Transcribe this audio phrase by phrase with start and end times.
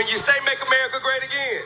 [0.00, 1.60] when you say make America great again,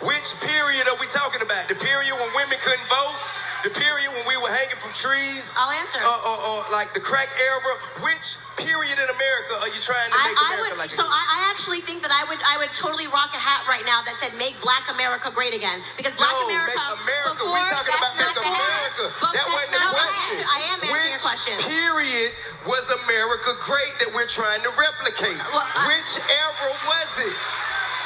[0.00, 1.68] which period are we talking about?
[1.68, 3.12] The period when women couldn't vote?
[3.60, 5.52] The period when we were hanging from trees?
[5.52, 6.00] I'll answer.
[6.00, 7.72] Uh, or, or like the crack era?
[8.00, 11.12] Which period in America are you trying to make I America would, like so again?
[11.12, 14.14] I, actually think that I would I would totally rock a hat right now that
[14.14, 16.78] said "Make Black America Great Again" because Black no, America.
[16.78, 17.42] make America.
[17.42, 18.38] Before, we talking about make.
[18.38, 19.04] America.
[19.18, 20.38] But that wasn't the question.
[20.46, 21.54] I am answering Which your question.
[21.66, 22.30] period
[22.62, 25.34] was America great that we're trying to replicate?
[25.50, 27.57] Well, I- Which era was it?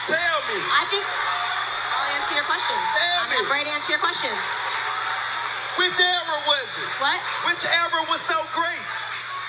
[0.09, 0.59] Tell me.
[0.75, 2.75] I think I'll answer your question.
[2.75, 3.37] Tell I'm me.
[3.39, 4.31] not ready to answer your question.
[5.79, 6.91] Which era was it?
[6.99, 7.21] What?
[7.47, 8.83] Which era was so great?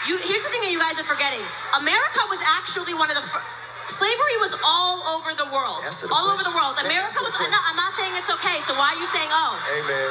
[0.08, 1.42] You, here's the thing that you guys are forgetting.
[1.80, 3.26] America was actually one of the.
[3.26, 3.44] Fir-
[3.92, 5.84] Slavery was all over the world.
[6.08, 6.80] All over the world.
[6.80, 7.36] America was.
[7.36, 8.64] No, I'm not saying it's okay.
[8.64, 9.60] So why are you saying oh?
[9.76, 10.10] Amen.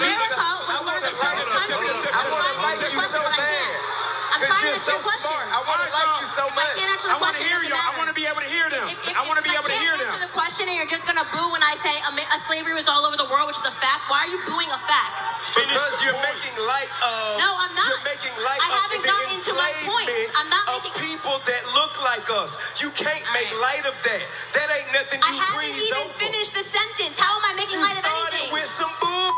[0.00, 2.02] America was one of the first countries.
[2.08, 4.05] I want to like you so question, bad.
[4.38, 4.44] Can't.
[4.44, 5.30] I'm Because trying you're answer so your question.
[5.32, 5.46] smart.
[5.52, 6.72] I want to like you so I much.
[6.76, 7.76] can't answer I the want to hear it you.
[7.76, 8.86] I want to be able to hear them.
[8.88, 10.26] If, if, I want to be able to can't hear answer them.
[10.28, 13.04] the question and you're just gonna boo when I say Ama- uh, slavery was all
[13.08, 15.32] over the world, which is a fact, why are you booing a fact?
[15.56, 17.40] Because you're making light of.
[17.40, 17.88] No, I'm not.
[17.90, 20.34] You're making light I of haven't the gotten into my enslavement points.
[20.38, 22.58] I'm not of making- people that look like us.
[22.82, 23.64] You can't make right.
[23.80, 24.24] light of that.
[24.54, 26.18] That ain't nothing you I haven't even over.
[26.20, 27.16] finished the sentence.
[27.18, 28.52] How am I making You light of started anything?
[28.54, 29.30] with some bull.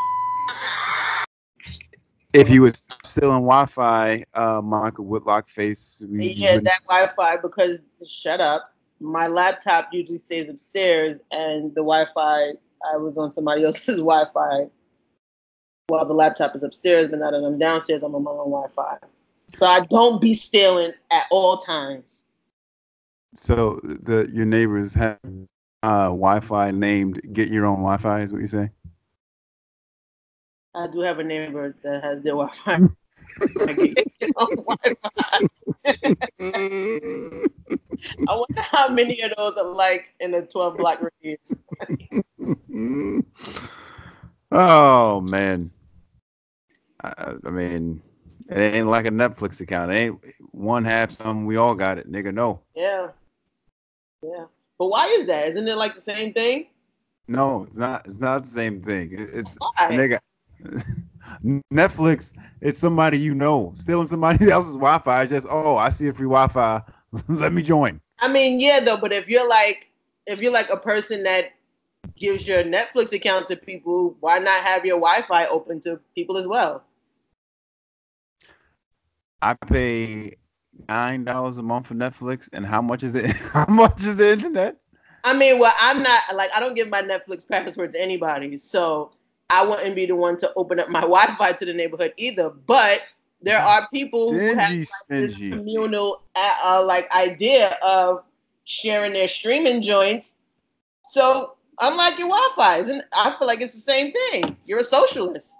[2.35, 6.03] If you was still in Wi-Fi, uh, Monica Woodlock face.
[6.09, 8.73] We, Yeah, that Wi-Fi because shut up.
[9.01, 12.53] My laptop usually stays upstairs, and the Wi-Fi
[12.93, 14.67] I was on somebody else's Wi-Fi
[15.89, 17.09] while the laptop is upstairs.
[17.11, 18.99] But now that I'm downstairs, I'm on my own Wi-Fi.
[19.57, 22.25] So I don't be stealing at all times.
[23.35, 25.19] So the your neighbors have
[25.83, 28.71] uh, Wi-Fi named "Get Your Own Wi-Fi" is what you say?
[30.79, 32.81] I do have a neighbor that has their Wi-Fi.
[33.67, 35.49] I get Wi-Fi.
[38.29, 41.53] I wonder how many of those are like in a 12 block radius.
[44.53, 45.73] oh man,
[47.03, 48.01] I, I mean,
[48.49, 49.91] it ain't like a Netflix account.
[49.91, 50.21] It ain't
[50.53, 51.45] one half something.
[51.45, 52.33] We all got it, nigga.
[52.33, 53.09] No, Yeah.
[54.23, 54.45] Yeah.
[54.79, 55.49] But why is that?
[55.49, 56.69] Isn't it like the same thing?
[57.27, 58.07] no, it's not.
[58.07, 59.11] It's not the same thing.
[59.13, 59.89] It's Why?
[59.91, 60.21] nigga.
[61.73, 63.73] Netflix, it's somebody you know.
[63.77, 65.23] Stealing somebody else's Wi-Fi.
[65.23, 66.83] It's just, oh, I see a free Wi-Fi.
[67.29, 68.01] Let me join.
[68.21, 69.89] I mean, yeah, though, but if you're like
[70.27, 71.53] if you're like a person that
[72.17, 76.47] gives your Netflix account to people, why not have your Wi-Fi open to people as
[76.47, 76.85] well?
[79.41, 80.37] I pay
[80.89, 83.31] nine dollars a month for Netflix, and how much is it?
[83.53, 84.77] How much is the internet?
[85.25, 89.13] I mean, well, I'm not like I don't give my Netflix password to anybody, so
[89.51, 92.51] I wouldn't be the one to open up my Wi-Fi to the neighborhood either.
[92.51, 93.03] But
[93.41, 98.25] there are people who have Stingy, this communal uh, uh, like idea of
[98.65, 100.35] sharing their streaming joints.
[101.11, 104.57] So unlike your Wi-Fi, isn't I feel like it's the same thing.
[104.67, 105.51] You're a socialist.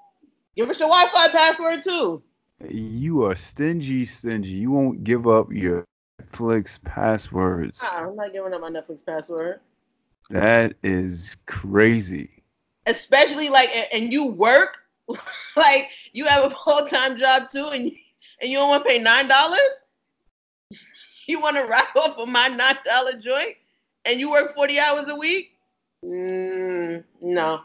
[0.57, 2.23] Give us your Wi-Fi password too.
[2.69, 4.51] You are stingy, stingy.
[4.51, 5.85] You won't give up your
[6.21, 7.81] Netflix passwords.
[7.83, 9.61] I'm not giving up my Netflix password.
[10.31, 12.38] That is crazy.
[12.89, 14.79] Especially like, and- you work,
[15.57, 17.93] like you have a full-time job too, and
[18.41, 19.61] and you don't want to pay nine dollars.
[21.27, 23.57] You want to write off of my nine dollar joint,
[24.07, 25.59] and you work forty hours a week?
[26.03, 27.65] Mm, no,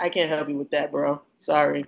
[0.00, 1.22] I can't help you with that, bro.
[1.38, 1.86] Sorry.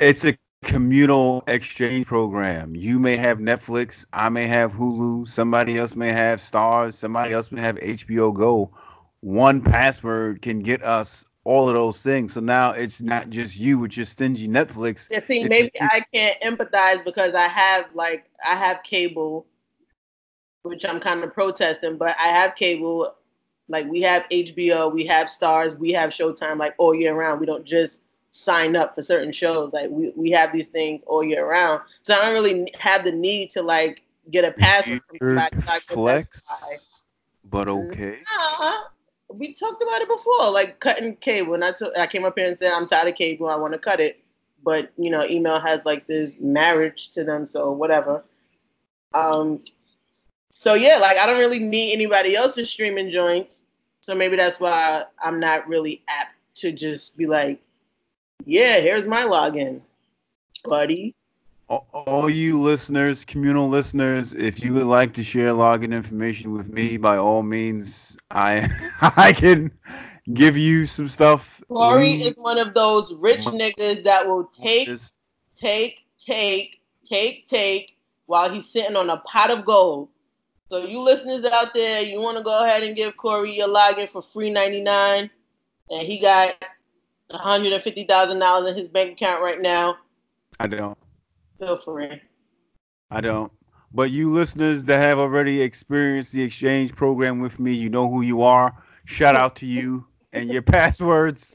[0.00, 2.74] It's a communal exchange program.
[2.74, 7.52] You may have Netflix, I may have Hulu, somebody else may have Starz, somebody else
[7.52, 8.70] may have HBO Go.
[9.20, 12.32] One password can get us all of those things.
[12.32, 15.08] So now it's not just you with your stingy Netflix.
[15.10, 19.46] Yeah, see, maybe I can't empathize because I have like I have cable,
[20.62, 23.14] which I'm kind of protesting, but I have cable.
[23.68, 27.40] Like we have HBO, we have Starz, we have Showtime, like all year round.
[27.40, 28.00] We don't just
[28.30, 29.72] sign up for certain shows.
[29.72, 31.80] Like we, we have these things all year round.
[32.02, 34.84] So I don't really have the need to like get a pass.
[34.84, 35.60] from Weird somebody.
[35.62, 36.48] so I can flex,
[37.44, 38.18] but okay.
[38.38, 38.80] Uh,
[39.38, 41.54] we talked about it before, like cutting cable.
[41.54, 43.48] And I came up here and said, I'm tired of cable.
[43.48, 44.20] I want to cut it.
[44.62, 48.24] But you know, email has like this marriage to them, so whatever.
[49.12, 49.62] Um,
[50.50, 53.64] so yeah, like I don't really need anybody else's streaming joints.
[54.00, 57.60] So maybe that's why I'm not really apt to just be like,
[58.44, 59.80] yeah, here's my login,
[60.64, 61.14] buddy.
[61.68, 66.96] All, you listeners, communal listeners, if you would like to share login information with me,
[66.96, 68.68] by all means, I
[69.16, 69.70] I can
[70.32, 71.62] give you some stuff.
[71.68, 75.14] Corey is one of those rich niggas that will take just-
[75.56, 77.96] take, take, take, take
[78.26, 80.08] while he's sitting on a pot of gold.
[80.70, 84.10] So you listeners out there, you want to go ahead and give Corey your login
[84.10, 85.30] for free ninety nine,
[85.90, 86.54] and he got
[87.28, 89.96] one hundred and fifty thousand dollars in his bank account right now.
[90.60, 90.96] I don't.
[91.58, 92.20] Feel free.
[93.10, 93.52] I don't.
[93.92, 98.22] But you listeners that have already experienced the exchange program with me, you know who
[98.22, 98.74] you are.
[99.04, 101.54] Shout out to you and your passwords.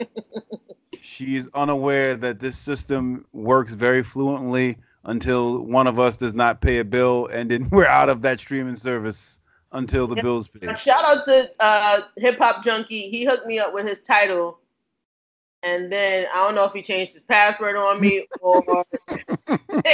[1.02, 6.60] she is unaware that this system works very fluently until one of us does not
[6.60, 9.40] pay a bill, and then we're out of that streaming service
[9.72, 10.76] until the bill's paid.
[10.78, 13.10] Shout out to uh, Hip Hop Junkie.
[13.10, 14.58] He hooked me up with his Tidal,
[15.66, 18.62] and then I don't know if he changed his password on me or.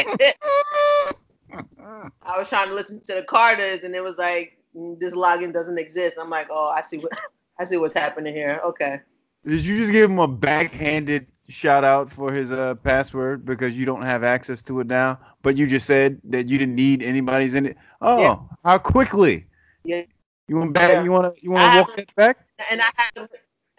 [2.24, 5.52] I was trying to listen to the Carters, and it was like mm, this login
[5.52, 6.16] doesn't exist.
[6.20, 7.12] I'm like, oh, I see what
[7.58, 8.60] I see what's happening here.
[8.64, 9.00] Okay.
[9.44, 13.84] Did you just give him a backhanded shout out for his uh, password because you
[13.84, 15.19] don't have access to it now?
[15.42, 17.76] But you just said that you didn't need anybody's in it.
[18.00, 18.36] Oh, Yeah.
[18.64, 19.46] how quickly?
[19.84, 20.02] Yeah.
[20.48, 20.90] You want back?
[20.90, 21.02] Yeah.
[21.02, 21.42] You want to?
[21.42, 22.38] You want to walk that back?
[22.70, 23.30] And I haven't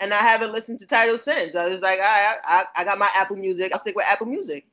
[0.03, 1.55] and I haven't listened to Tidal since.
[1.55, 3.71] I was like, all right, I, I got my Apple Music.
[3.71, 4.67] I'll stick with Apple Music.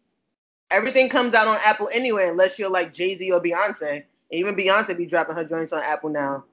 [0.73, 3.91] Everything comes out on Apple anyway, unless you're like Jay Z or Beyonce.
[3.93, 6.45] And even Beyonce be dropping her joints on Apple now.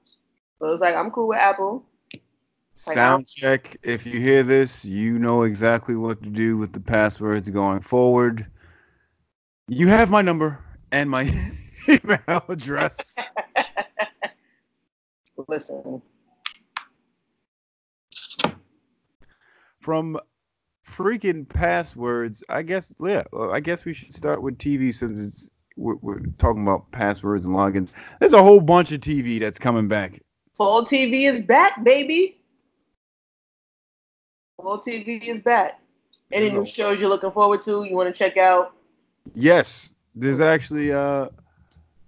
[0.60, 1.84] So it's like I'm cool with Apple.
[2.86, 3.76] Like, Sound check.
[3.82, 8.46] If you hear this, you know exactly what to do with the passwords going forward.
[9.66, 10.60] You have my number
[10.92, 11.22] and my
[11.88, 13.16] email address.
[15.48, 16.00] Listen,
[19.88, 20.18] From
[20.86, 22.92] freaking passwords, I guess.
[23.00, 27.46] Yeah, I guess we should start with TV since it's we're, we're talking about passwords
[27.46, 27.94] and logins.
[28.20, 30.20] There's a whole bunch of TV that's coming back.
[30.58, 32.42] Full TV is back, baby.
[34.60, 35.80] Full TV is back.
[36.32, 37.84] Any new shows you're looking forward to?
[37.84, 38.74] You want to check out?
[39.34, 41.28] Yes, there's actually uh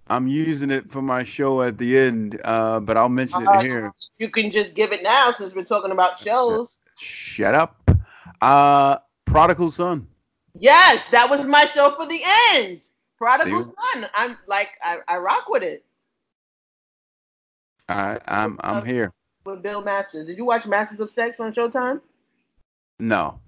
[0.07, 3.61] I'm using it for my show at the end, uh, but I'll mention Uh, it
[3.63, 3.91] here.
[4.19, 6.80] You can just give it now since we're talking about shows.
[6.97, 7.89] Shut up.
[8.41, 10.07] Uh Prodigal Son.
[10.57, 12.21] Yes, that was my show for the
[12.53, 12.89] end.
[13.17, 13.71] Prodigal See?
[13.93, 14.05] Son.
[14.13, 15.85] I'm like, I, I rock with it
[17.87, 19.11] I I'm I'm here.
[19.45, 20.27] with Bill Masters.
[20.27, 22.01] Did you watch Masters of Sex on Showtime?
[22.99, 23.39] No.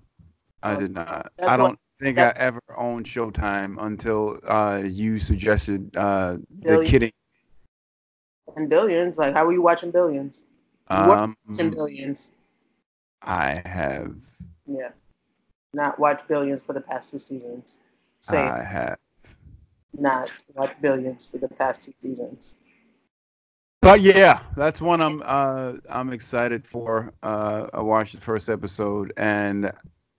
[0.62, 1.32] I Oh, did not.
[1.38, 6.84] that's I don't what- think I ever owned Showtime until uh you suggested uh the
[6.86, 7.12] kidding.
[8.56, 9.18] And Billions.
[9.18, 10.46] Like, how were you watching Billions?
[10.92, 12.32] You Um Watching Billions.
[13.26, 14.16] I have
[14.66, 14.90] Yeah.
[15.74, 17.80] Not watched Billions for the past two seasons.
[18.20, 18.48] Same.
[18.48, 18.98] I have
[19.98, 22.58] not watched Billions for the past two seasons.
[23.82, 27.14] But yeah, that's one I'm uh I'm excited for.
[27.24, 29.72] Uh I watched the first episode and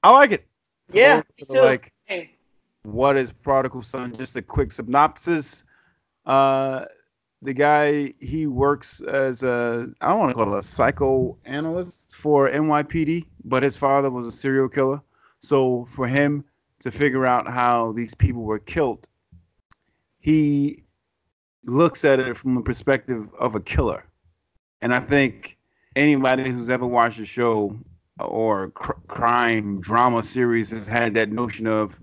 [0.02, 0.46] I like it.
[0.92, 1.60] Yeah, me So, too.
[1.60, 2.30] Like Hey,
[2.82, 4.14] what is Prodigal Son?
[4.16, 5.64] Just a quick synopsis.
[6.26, 6.84] Uh
[7.44, 12.48] the guy he works as a I don't want to call it a psychoanalyst for
[12.48, 15.00] NYPD, but his father was a serial killer.
[15.40, 16.44] So for him
[16.80, 19.08] to figure out how these people were killed,
[20.20, 20.84] he
[21.66, 24.04] looks at it from the perspective of a killer.
[24.80, 25.58] And I think
[25.96, 27.78] anybody who's ever watched a show
[28.18, 31.98] or cr- crime drama series has had that notion of,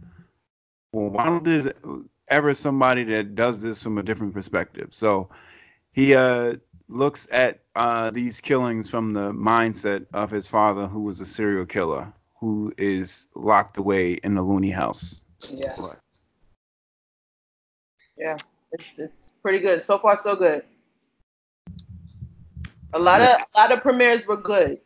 [0.91, 1.67] well, why don't there's
[2.31, 4.89] ever somebody that does this from a different perspective?
[4.91, 5.29] So
[5.91, 6.55] he uh,
[6.87, 11.65] looks at uh, these killings from the mindset of his father, who was a serial
[11.65, 15.21] killer, who is locked away in the loony house.
[15.50, 15.75] yeah,
[18.17, 18.38] yeah,
[18.71, 19.81] it's, it's pretty good.
[19.81, 20.63] So far, so good.
[22.93, 24.79] A lot of a lot of premieres were good.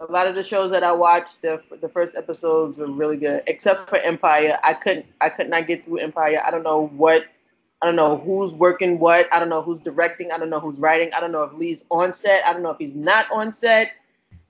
[0.00, 3.42] A lot of the shows that I watched, the the first episodes were really good,
[3.46, 4.58] except for Empire.
[4.64, 6.42] I couldn't I could not get through Empire.
[6.44, 7.26] I don't know what.
[7.82, 9.32] I don't know who's working what.
[9.32, 10.32] I don't know who's directing.
[10.32, 11.10] I don't know who's writing.
[11.14, 12.46] I don't know if Lee's on set.
[12.46, 13.92] I don't know if he's not on set.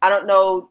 [0.03, 0.71] I don't know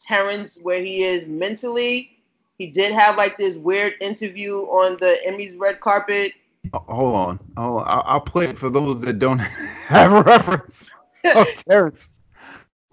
[0.00, 2.16] Terrence where he is mentally.
[2.58, 6.32] He did have like this weird interview on the Emmys red carpet.
[6.72, 7.40] Oh, hold on.
[7.56, 10.88] Oh, I'll, I'll play it for those that don't have a reference
[11.34, 12.10] of Terrence.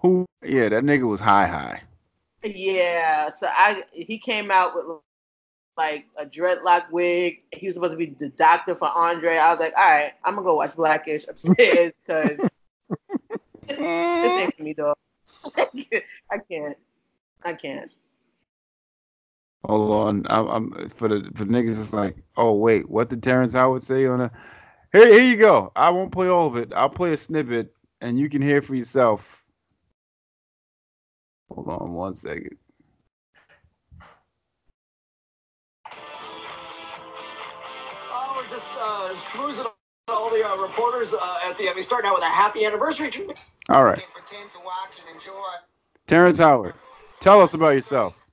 [0.04, 0.26] Who?
[0.44, 1.80] Yeah, that nigga was high high.
[2.42, 4.84] Yeah, so I he came out with
[5.78, 7.42] like a dreadlock wig.
[7.52, 9.38] He was supposed to be the doctor for Andre.
[9.38, 12.44] I was like, all right, I'm gonna go watch Blackish upstairs because
[13.66, 14.94] this ain't for me, dog.
[15.56, 16.76] I can't.
[17.42, 17.90] I can't.
[19.64, 20.26] Hold on.
[20.28, 21.80] I'm, I'm for the for niggas.
[21.80, 24.30] It's like, oh wait, what did Terrence Howard say on a?
[24.92, 25.72] Here, here you go.
[25.74, 26.74] I won't play all of it.
[26.76, 29.40] I'll play a snippet, and you can hear for yourself.
[31.54, 32.56] Hold on one second.
[38.00, 39.66] Oh, we're just uh, cruising
[40.08, 43.10] all the uh, reporters uh, at the Emmy, starting out with a happy anniversary.
[43.68, 44.02] All right.
[44.14, 45.32] Pretend to watch and enjoy.
[46.06, 46.74] Terrence Howard,
[47.20, 48.30] tell us about yourself.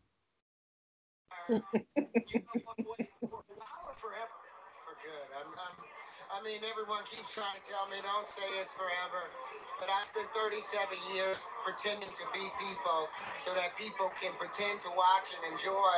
[2.27, 2.95] You know what, boy,
[3.29, 4.37] for now or forever?
[4.85, 5.27] For good.
[5.37, 5.75] I'm, I'm,
[6.31, 9.24] I mean, everyone keeps trying to tell me don't say it's forever,
[9.79, 13.08] but I spent 37 years pretending to be people
[13.39, 15.96] so that people can pretend to watch and enjoy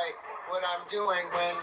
[0.54, 1.54] what I'm doing when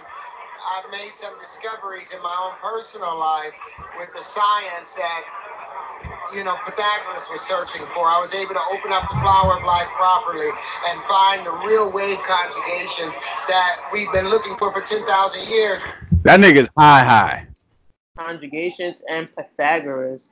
[0.76, 3.56] I've made some discoveries in my own personal life
[3.96, 5.24] with the science that
[6.36, 8.12] you know, Pythagoras was searching for.
[8.12, 10.52] I was able to open up the flower of life properly
[10.92, 13.16] and find the real wave conjugations
[13.48, 15.08] that we've been looking for for 10,000
[15.48, 15.80] years.
[16.24, 17.50] That nigga's high high.
[18.18, 20.32] Conjugations and Pythagoras.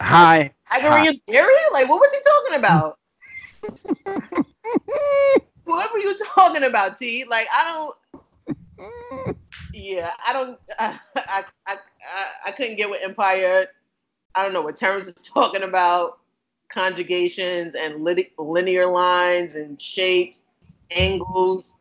[0.00, 0.52] High.
[0.70, 1.52] Pythagorean theory?
[1.72, 2.98] Like, what was he talking about?
[5.64, 7.24] what were you talking about, T?
[7.24, 7.94] Like, I don't.
[9.72, 10.58] Yeah, I don't.
[10.78, 11.76] I, I, I,
[12.46, 13.66] I, couldn't get with Empire.
[14.34, 16.18] I don't know what Terrence is talking about.
[16.68, 20.44] Conjugations and lit- linear lines and shapes,
[20.90, 21.76] angles,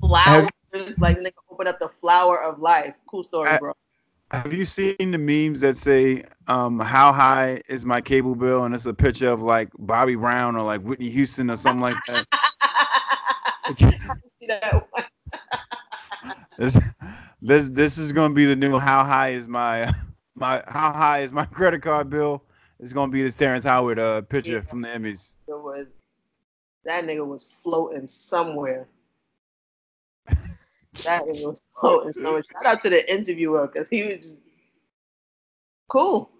[0.00, 0.50] flowers.
[0.98, 2.94] like, nigga, open up the flower of life.
[3.06, 3.72] Cool story, I- bro.
[4.32, 8.74] Have you seen the memes that say, um, "How high is my cable bill?" and
[8.74, 12.26] it's a picture of like Bobby Brown or like Whitney Houston or something like that.
[16.58, 16.76] This,
[17.42, 19.92] this this is gonna be the new "How high is my
[20.34, 22.42] my How high is my credit card bill?"
[22.80, 24.60] It's gonna be this Terrence Howard uh picture Yeah.
[24.62, 25.36] from the Emmys.
[25.46, 25.86] It was
[26.84, 28.88] that nigga was floating somewhere.
[31.04, 32.42] That nigga was floating somewhere.
[32.42, 34.40] Shout out to the interviewer because he was just
[35.88, 36.30] cool.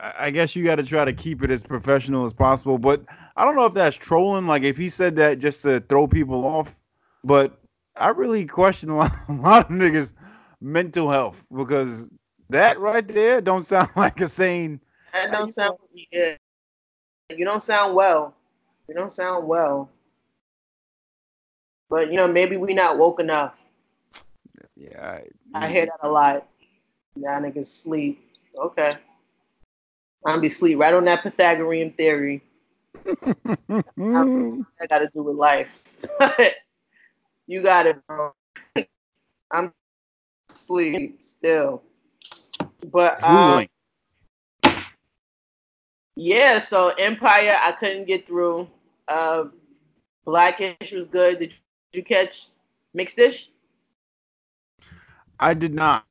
[0.00, 3.02] I I guess you got to try to keep it as professional as possible, but
[3.36, 4.46] I don't know if that's trolling.
[4.46, 6.74] Like if he said that just to throw people off,
[7.24, 7.60] but
[7.96, 10.12] I really question a lot, a lot of niggas'
[10.60, 12.08] mental health because
[12.50, 14.80] that right there don't sound like a sane.
[15.12, 15.78] That don't sound
[16.12, 16.36] yeah.
[17.30, 18.36] You don't sound well.
[18.88, 19.90] You don't sound well.
[21.88, 23.62] But you know, maybe we not woke enough.
[24.76, 25.20] Yeah,
[25.54, 26.48] I hear that a lot.
[27.14, 28.22] Y'all niggas sleep.
[28.56, 28.96] Okay.
[30.24, 32.42] I'm be sleep right on that Pythagorean theory.
[33.06, 35.82] I got to do with life.
[37.46, 38.32] you got it, bro.
[39.52, 39.72] I'm
[40.48, 41.82] sleep still.
[42.90, 43.66] But um,
[46.16, 48.68] yeah, so Empire, I couldn't get through.
[49.06, 49.44] Uh,
[50.24, 51.38] Blackish was good.
[51.38, 51.52] Did
[51.96, 52.48] you catch
[52.94, 53.50] Mixed-ish?
[55.40, 56.04] I did not.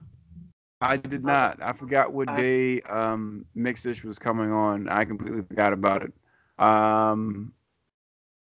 [0.82, 1.62] I did not.
[1.62, 4.88] I forgot what Uh, day um mixed Mixish was coming on.
[4.90, 6.14] I completely forgot about it.
[6.60, 7.54] Um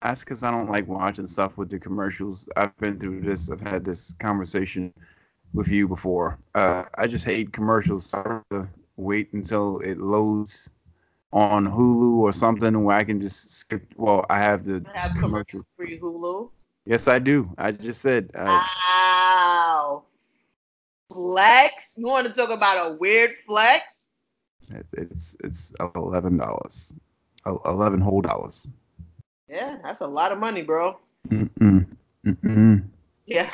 [0.02, 2.49] that's because I don't like watching stuff with the commercials.
[2.56, 3.50] I've been through this.
[3.50, 4.92] I've had this conversation
[5.52, 6.38] with you before.
[6.54, 8.06] Uh, I just hate commercials.
[8.06, 10.70] So I have to wait until it loads
[11.32, 13.85] on Hulu or something where I can just skip.
[13.97, 15.64] Well, I have the I have commercial.
[15.76, 16.50] free Hulu.
[16.87, 17.50] Yes, I do.
[17.58, 18.30] I just said.
[18.34, 20.04] Uh, Wow.
[21.12, 21.94] Flex?
[21.96, 24.08] You want to talk about a weird flex?
[24.72, 26.92] It's it's it's eleven dollars,
[27.44, 28.68] eleven whole dollars.
[29.49, 30.96] Yeah, that's a lot of money, bro.
[31.28, 31.87] Mm-mm.
[32.25, 32.84] Mm-mm.
[33.26, 33.50] Yeah.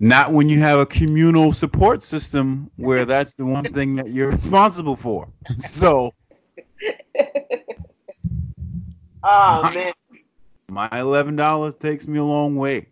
[0.00, 4.30] Not when you have a communal support system where that's the one thing that you're
[4.30, 5.28] responsible for.
[5.60, 6.12] So
[9.22, 9.92] Oh man.
[10.70, 12.88] My eleven dollars takes me a long way.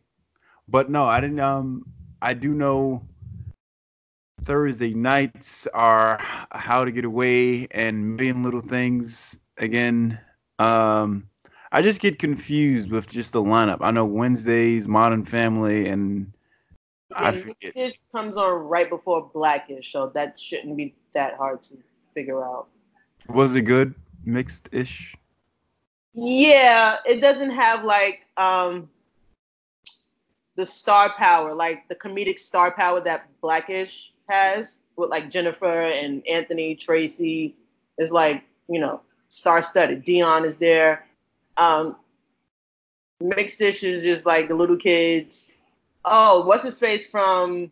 [0.69, 1.41] But no, I didn't.
[1.41, 1.87] Um,
[2.23, 3.03] I do know
[4.43, 6.19] Thursday nights are
[6.53, 10.19] How to Get Away and Million Little Things again.
[10.59, 11.29] Um,
[11.73, 13.79] I just get confused with just the lineup.
[13.81, 16.33] I know Wednesdays, Modern Family, and
[17.15, 17.75] I forget.
[17.75, 21.77] This comes on right before Blackish, so that shouldn't be that hard to
[22.15, 22.69] figure out.
[23.29, 23.95] Was it good?
[24.25, 25.15] Mixed ish.
[26.19, 28.89] Yeah, it doesn't have like um
[30.57, 36.27] the star power, like the comedic star power that Blackish has with like Jennifer and
[36.27, 37.55] Anthony Tracee
[37.99, 40.07] is like, you know, star studded.
[40.07, 41.07] Deon is there.
[41.59, 41.97] Um
[43.21, 45.51] Mixed-ish is just like the little kids.
[46.05, 47.71] Oh, what's his face from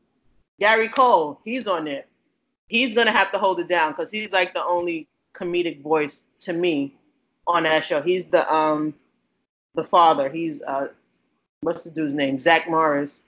[0.58, 1.40] Gary Cole?
[1.44, 2.04] He's on there.
[2.68, 6.52] He's gonna have to hold it down because he's like the only comedic voice to
[6.52, 6.94] me
[7.46, 8.00] on that show.
[8.00, 8.94] He's the um
[9.74, 10.28] the father.
[10.28, 10.88] He's uh
[11.60, 12.38] what's the dude's name?
[12.38, 13.22] Zach Morris.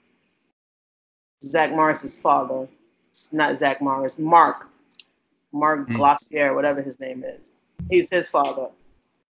[1.43, 2.67] Zach Morris's father.
[3.09, 4.17] It's not Zach Morris.
[4.17, 4.67] Mark.
[5.51, 5.95] Mark Hmm.
[5.95, 7.51] Gosselaar, whatever his name is.
[7.89, 8.69] He's his father.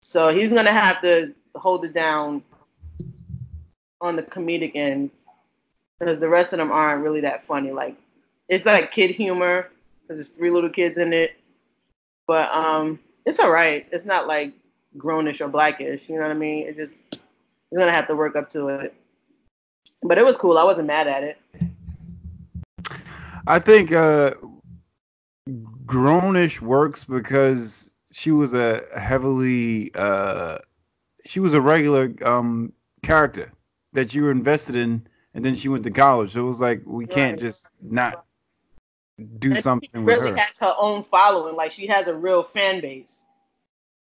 [0.01, 2.43] So he's gonna have to hold it down
[4.01, 5.11] on the comedic end
[5.99, 7.71] because the rest of them aren't really that funny.
[7.71, 7.97] Like
[8.49, 9.69] it's like kid humor
[10.03, 11.33] because there's three little kids in it.
[12.27, 13.87] But um, it's all right.
[13.93, 14.53] It's not like
[14.97, 16.09] grownish or blackish.
[16.09, 16.67] You know what I mean?
[16.67, 18.95] It just it's gonna have to work up to it.
[20.03, 20.59] But it was cool.
[20.59, 21.39] I wasn't mad at it.
[23.47, 24.35] I think uh,
[25.87, 30.59] grownish works because she was a heavily uh,
[31.25, 33.53] she was a regular um, character
[33.93, 36.33] that you were invested in, and then she went to college.
[36.33, 38.25] So it was like we can't just not
[39.39, 40.37] do And something she with really her.
[40.37, 41.55] has her own following.
[41.57, 43.25] Like she has a real fan base.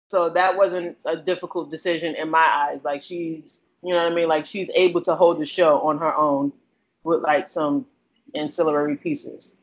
[0.08, 2.80] So that wasn't a difficult decision in my eyes.
[2.84, 4.28] Like she's, you know what I mean?
[4.28, 6.52] Like she's able to hold the show on her own
[7.02, 7.86] with like some
[8.34, 9.54] ancillary pieces.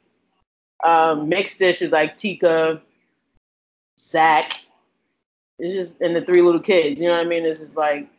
[0.83, 2.81] Um, mixed dishes like Tika,
[3.97, 4.59] Zach.
[5.59, 6.99] It's just and the three little kids.
[6.99, 7.45] You know what I mean?
[7.45, 8.09] It's just like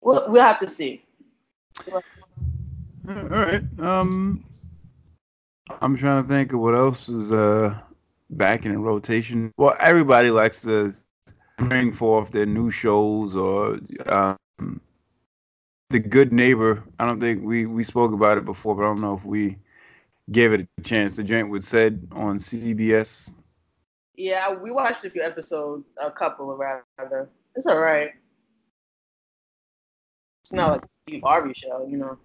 [0.00, 1.04] we'll we'll have to see.
[1.92, 2.02] All
[3.06, 3.62] right.
[3.78, 4.44] Um,
[5.80, 7.78] I'm trying to think of what else is uh
[8.32, 9.52] back in rotation.
[9.56, 10.94] Well, everybody likes to
[11.58, 14.80] bring forth their new shows or um,
[15.90, 16.82] the Good Neighbor.
[16.98, 19.58] I don't think we we spoke about it before, but I don't know if we
[20.30, 21.16] gave it a chance.
[21.16, 23.30] The joint was Ced on CBS.
[24.14, 27.30] Yeah, we watched a few episodes, a couple rather.
[27.54, 28.10] It's all right.
[30.42, 32.18] It's not like a Steve Harvey show, you know.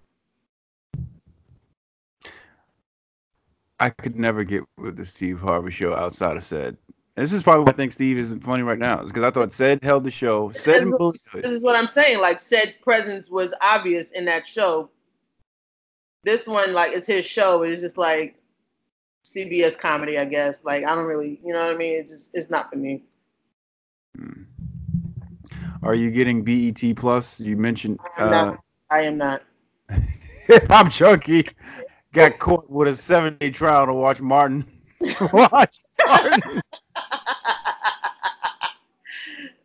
[3.80, 6.76] I could never get with the Steve Harvey show outside of Ced.
[7.16, 9.02] This is probably why I think Steve isn't funny right now.
[9.02, 10.50] Is because I thought Ced held the show.
[10.52, 11.42] Said it.
[11.42, 12.20] This is what I'm saying.
[12.20, 14.90] Like, Ced's presence was obvious in that show.
[16.24, 18.36] This one, like, it's his show, it's just like
[19.24, 20.62] CBS comedy, I guess.
[20.64, 22.00] Like, I don't really, you know what I mean?
[22.00, 23.02] It's just, it's not for me.
[24.16, 24.42] Hmm.
[25.82, 27.40] Are you getting BET Plus?
[27.40, 27.98] You mentioned.
[28.16, 28.60] I'm Uh, not.
[28.90, 29.42] I am not.
[30.70, 31.48] I'm Chunky.
[32.18, 34.66] Got caught with a seven day trial to watch Martin.
[35.32, 36.40] watch Martin.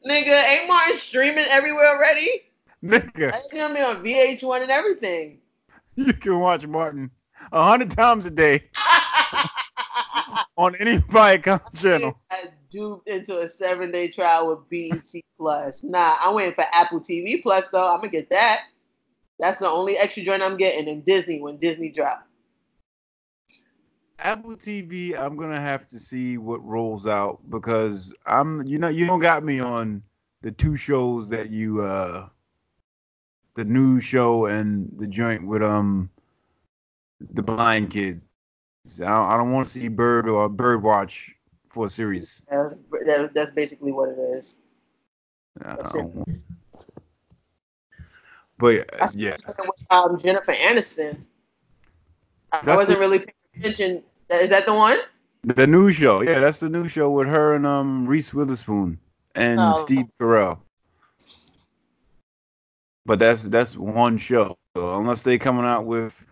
[0.08, 2.44] Nigga, ain't Martin streaming everywhere already?
[2.84, 5.40] Nigga, I him on VH1 and everything.
[5.96, 7.10] you can watch Martin
[7.52, 8.70] a hundred times a day
[10.58, 12.20] on any Viacom channel.
[12.30, 15.82] I duped into a seven day trial with BET Plus.
[15.82, 17.92] Nah, I'm waiting for Apple TV Plus though.
[17.92, 18.66] I'm gonna get that.
[19.40, 22.28] That's the only extra joint I'm getting in Disney when Disney drop.
[24.24, 29.06] Apple TV, I'm gonna have to see what rolls out because I'm, you know, you
[29.06, 30.02] don't got me on
[30.42, 32.30] the two shows that you, uh
[33.56, 36.10] the new show and the joint with um
[37.34, 38.24] the blind kids.
[39.02, 41.32] I don't, I don't want to see Bird or Bird Watch
[41.70, 42.42] for a series.
[42.50, 44.58] That's, that- that's basically what it is.
[45.58, 46.26] That's don't
[48.58, 49.36] But uh, That's- yeah,
[49.90, 51.28] Um, Jennifer Aniston.
[52.52, 54.04] I That's wasn't really paying attention.
[54.30, 54.98] Is that the one?
[55.44, 56.22] the new show.
[56.22, 58.98] Yeah, that's the new show with her and um Reese Witherspoon
[59.36, 59.74] and Oh.
[59.82, 60.60] Steve Carell.
[63.06, 64.58] But that's that's one show.
[64.76, 66.26] So unless they coming out with,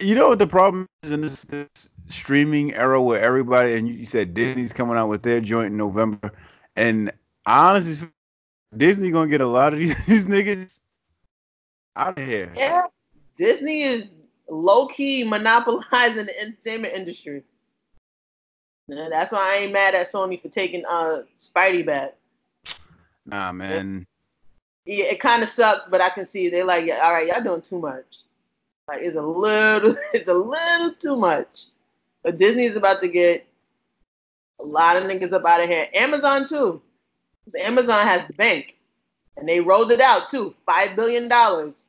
[0.00, 1.68] you know what the problem is in this, this
[2.08, 6.32] streaming era where everybody and you, said Disney's coming out with their joint in November,
[6.74, 7.12] and
[7.46, 8.08] honestly,
[8.76, 10.80] Disney gonna get a lot of these, these niggas
[11.94, 12.52] out of here.
[12.56, 12.86] Yeah.
[13.36, 14.08] Disney is
[14.48, 17.42] low key monopolizing the entertainment industry.
[18.88, 22.14] And that's why I ain't mad at Sony for taking uh Spidey back.
[23.24, 24.06] Nah, man.
[24.84, 27.42] Yeah, it kind of sucks, but I can see they like, yeah, all right, y'all
[27.42, 28.22] doing too much.
[28.86, 31.66] Like it's a little, it's a little too much.
[32.22, 33.46] But Disney's about to get
[34.60, 35.88] a lot of niggas up out of here.
[35.94, 36.80] Amazon too.
[37.60, 38.76] Amazon has the bank,
[39.36, 41.85] and they rolled it out too, five billion dollars.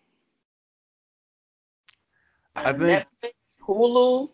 [2.58, 3.32] I think Netflix,
[3.68, 4.30] Hulu.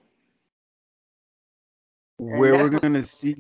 [2.18, 3.36] Where we're gonna see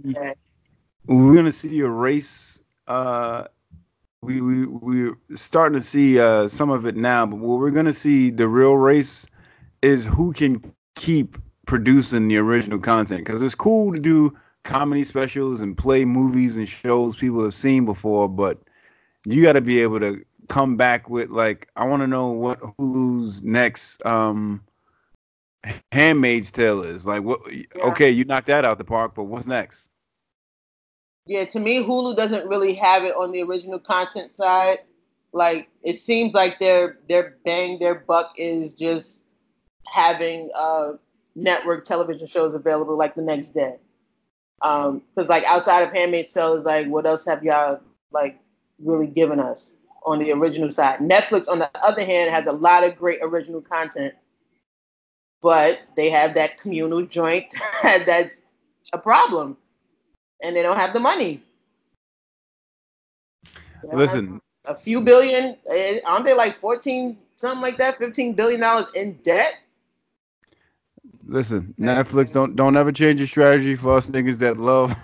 [1.05, 3.45] we're gonna see a race uh
[4.21, 7.93] we we we're starting to see uh some of it now but what we're gonna
[7.93, 9.25] see the real race
[9.81, 10.61] is who can
[10.95, 16.57] keep producing the original content because it's cool to do comedy specials and play movies
[16.57, 18.59] and shows people have seen before but
[19.25, 22.59] you got to be able to come back with like i want to know what
[22.61, 24.61] hulu's next um
[25.91, 27.39] handmaid's tale is like what
[27.77, 29.89] okay you knocked that out the park but what's next
[31.25, 34.79] Yeah, to me, Hulu doesn't really have it on the original content side.
[35.31, 39.23] Like it seems like their their bang their buck is just
[39.91, 40.93] having uh,
[41.35, 43.77] network television shows available like the next day.
[44.61, 48.39] Um, because like outside of Handmaid's Tale is like, what else have y'all like
[48.79, 50.99] really given us on the original side?
[50.99, 54.13] Netflix, on the other hand, has a lot of great original content.
[55.43, 57.45] But they have that communal joint
[57.83, 58.41] that's
[58.93, 59.57] a problem,
[60.41, 61.43] and they don't have the money.
[63.83, 67.97] They don't have Listen, a few billion, eh, aren't they like fourteen something like that,
[67.97, 69.55] fifteen billion dollars in debt?
[71.27, 71.75] listen.
[71.79, 74.95] Netflix don't don't ever change your strategy for us niggas that love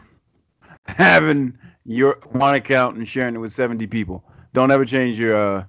[0.88, 4.24] having your one account and sharing it with seventy people.
[4.54, 5.64] Don't ever change your uh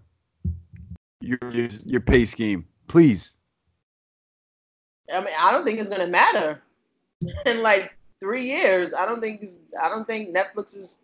[1.20, 3.37] your your, your pay scheme, please.
[5.12, 6.62] I mean, I don't think it's gonna matter
[7.46, 8.92] in like three years.
[8.94, 9.44] I don't think
[9.83, 10.99] I don't think Netflix is.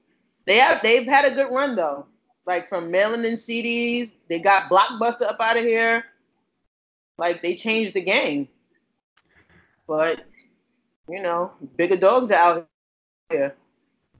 [0.46, 2.06] They have they've had a good run though.
[2.46, 6.04] Like from mailing in CDs, they got Blockbuster up out of here.
[7.18, 8.48] Like they changed the game.
[9.88, 10.24] But
[11.08, 12.68] you know, bigger dogs are out
[13.30, 13.54] here.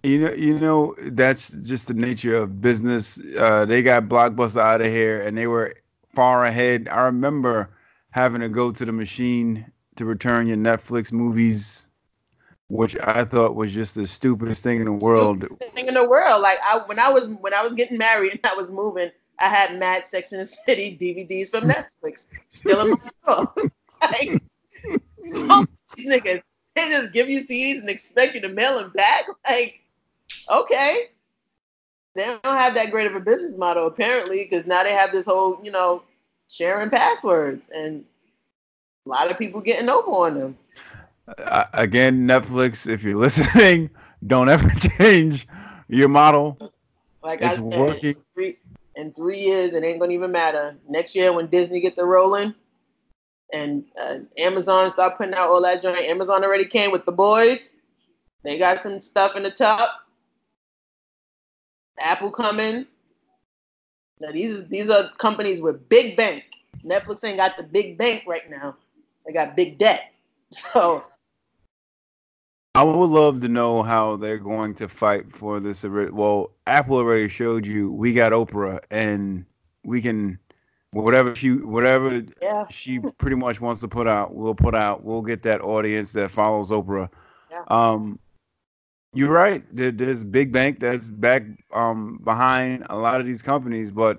[0.02, 3.20] You know, you know that's just the nature of business.
[3.36, 5.74] Uh, they got Blockbuster out of here, and they were
[6.14, 6.88] far ahead.
[6.90, 7.70] I remember
[8.10, 11.86] having to go to the machine to return your Netflix movies,
[12.68, 15.44] which I thought was just the stupidest thing in the world.
[15.44, 16.42] Stupidest thing in the world.
[16.42, 19.48] Like I when I was when I was getting married and I was moving, I
[19.48, 23.54] had Mad Sex in the City DVDs from Netflix still in my drawer.
[24.02, 24.42] like,
[25.96, 26.42] these niggas,
[26.74, 29.24] they just give you CDs and expect you to mail them back.
[29.48, 29.80] Like,
[30.50, 31.06] okay.
[32.14, 35.26] They don't have that great of a business model apparently, because now they have this
[35.26, 36.02] whole, you know,
[36.48, 38.04] sharing passwords and
[39.06, 40.58] a lot of people getting over on them.
[41.38, 43.90] Uh, again, Netflix, if you're listening,
[44.26, 45.46] don't ever change
[45.88, 46.58] your model.
[47.22, 48.16] Like It's I said, working.
[48.16, 48.56] In three,
[48.96, 50.76] in three years, it ain't gonna even matter.
[50.88, 52.54] Next year, when Disney get the rolling,
[53.52, 57.74] and uh, Amazon start putting out all that joint, Amazon already came with the boys.
[58.42, 59.90] They got some stuff in the top.
[61.98, 62.86] Apple coming.
[64.20, 66.44] Now these these are companies with big bank.
[66.84, 68.76] Netflix ain't got the big bank right now.
[69.26, 70.02] They got big debt.
[70.52, 71.04] So
[72.76, 75.82] I would love to know how they're going to fight for this.
[75.82, 79.46] Well, Apple already showed you we got Oprah, and
[79.84, 80.38] we can
[80.90, 85.04] whatever she whatever yeah, she pretty much wants to put out, we'll put out.
[85.04, 87.08] We'll get that audience that follows Oprah.
[87.50, 87.64] Yeah.
[87.68, 88.18] Um,
[89.14, 89.64] you're right.
[89.72, 94.18] There's big bank that's back um behind a lot of these companies, but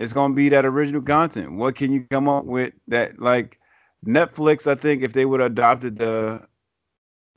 [0.00, 1.52] it's gonna be that original content.
[1.52, 3.60] What can you come up with that like
[4.06, 4.66] Netflix?
[4.66, 6.46] I think if they would have adopted the,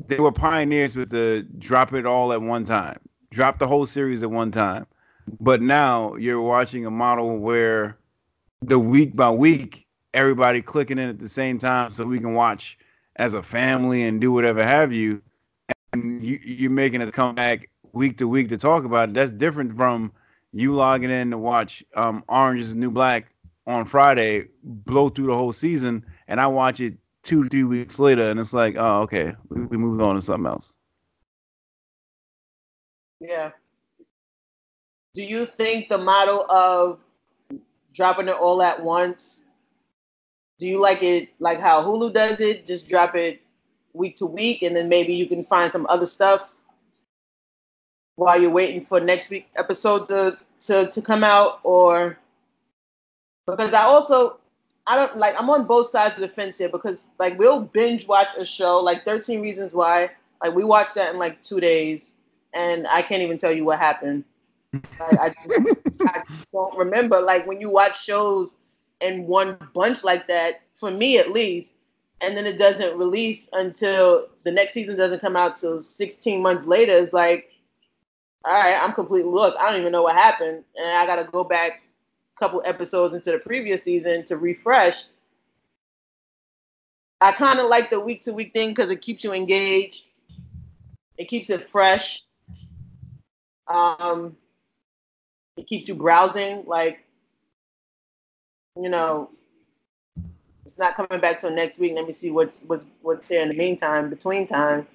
[0.07, 2.99] they were pioneers with the drop it all at one time,
[3.31, 4.85] drop the whole series at one time.
[5.39, 7.97] But now you're watching a model where
[8.61, 12.77] the week by week everybody clicking in at the same time so we can watch
[13.17, 15.21] as a family and do whatever have you
[15.93, 19.31] and you, you're making us come back week to week to talk about it that's
[19.31, 20.11] different from
[20.53, 23.27] you logging in to watch um, orange is the new black
[23.67, 28.29] on friday blow through the whole season and i watch it two three weeks later
[28.29, 30.75] and it's like oh okay we, we moved on to something else
[33.19, 33.51] yeah.
[35.13, 36.99] Do you think the model of
[37.93, 39.43] dropping it all at once?
[40.59, 42.65] Do you like it like how Hulu does it?
[42.65, 43.41] Just drop it
[43.93, 46.53] week to week, and then maybe you can find some other stuff
[48.15, 52.17] while you're waiting for next week episode to to, to come out, or
[53.47, 54.39] because I also
[54.87, 58.07] I don't like I'm on both sides of the fence here because like we'll binge
[58.07, 60.11] watch a show like 13 Reasons Why
[60.43, 62.15] like we watched that in like two days
[62.55, 64.23] and I can't even tell you what happened.
[64.73, 67.19] Like, I, just, I just don't remember.
[67.19, 68.55] Like when you watch shows
[69.01, 71.71] in one bunch like that, for me at least,
[72.21, 76.65] and then it doesn't release until the next season doesn't come out till 16 months
[76.65, 76.93] later.
[76.93, 77.51] It's like,
[78.45, 79.57] all right, I'm completely lost.
[79.59, 81.83] I don't even know what happened, and I got to go back
[82.39, 85.05] couple episodes into the previous season to refresh.
[87.21, 90.03] I kind of like the week to week thing because it keeps you engaged.
[91.17, 92.23] It keeps it fresh.
[93.67, 94.35] Um,
[95.57, 96.63] it keeps you browsing.
[96.67, 96.99] Like,
[98.79, 99.29] you know,
[100.65, 101.93] it's not coming back till next week.
[101.95, 104.87] Let me see what's what's what's here in the meantime, between time,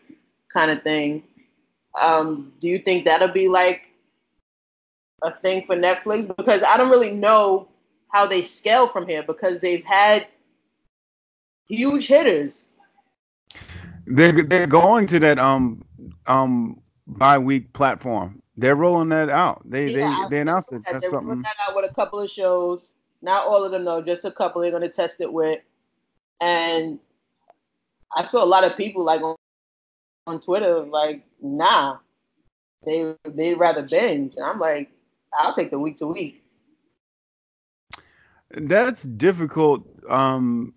[0.52, 1.22] kind of thing.
[2.00, 3.82] Um, do you think that'll be like
[5.22, 6.34] a thing for Netflix?
[6.36, 7.68] Because I don't really know
[8.08, 10.26] how they scale from here because they've had
[11.68, 12.68] huge hitters.
[14.06, 15.84] they're, they're going to that um
[16.26, 21.02] um bi-week platform they're rolling that out they Yeah, they they announced it that that's
[21.02, 22.94] they're something rolling that out with a couple of shows.
[23.22, 25.60] Not all of them though, just a couple they're gonna test it with.
[26.40, 26.98] And
[28.16, 29.36] I saw a lot of people like on,
[30.26, 31.98] on Twitter like, nah,
[32.84, 34.34] they they'd rather binge.
[34.36, 34.90] And I'm like,
[35.38, 36.42] I'll take the week to week.
[38.50, 39.86] That's difficult.
[40.08, 40.74] Um,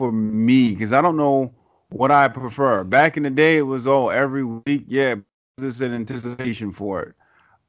[0.00, 1.52] for me because I don't know
[1.90, 2.84] what I prefer.
[2.84, 4.84] Back in the day, it was all oh, every week.
[4.86, 5.16] Yeah,
[5.58, 7.14] this an anticipation for it.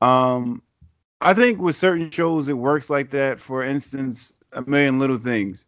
[0.02, 0.62] Um,
[1.20, 3.42] I think with certain shows, it works like that.
[3.42, 5.66] For instance, A Million Little Things.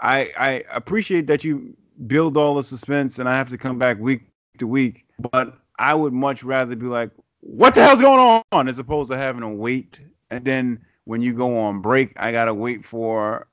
[0.00, 3.98] I I appreciate that you build all the suspense, and I have to come back
[3.98, 4.22] week
[4.58, 5.06] to week.
[5.32, 7.10] But I would much rather be like,
[7.44, 10.00] "What the hell's going on?" as opposed to having to wait.
[10.30, 13.46] And then when you go on break, I gotta wait for,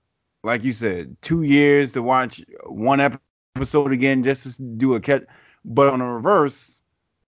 [0.44, 3.02] like you said, two years to watch one
[3.56, 5.24] episode again just to do a catch.
[5.66, 6.82] But on the reverse,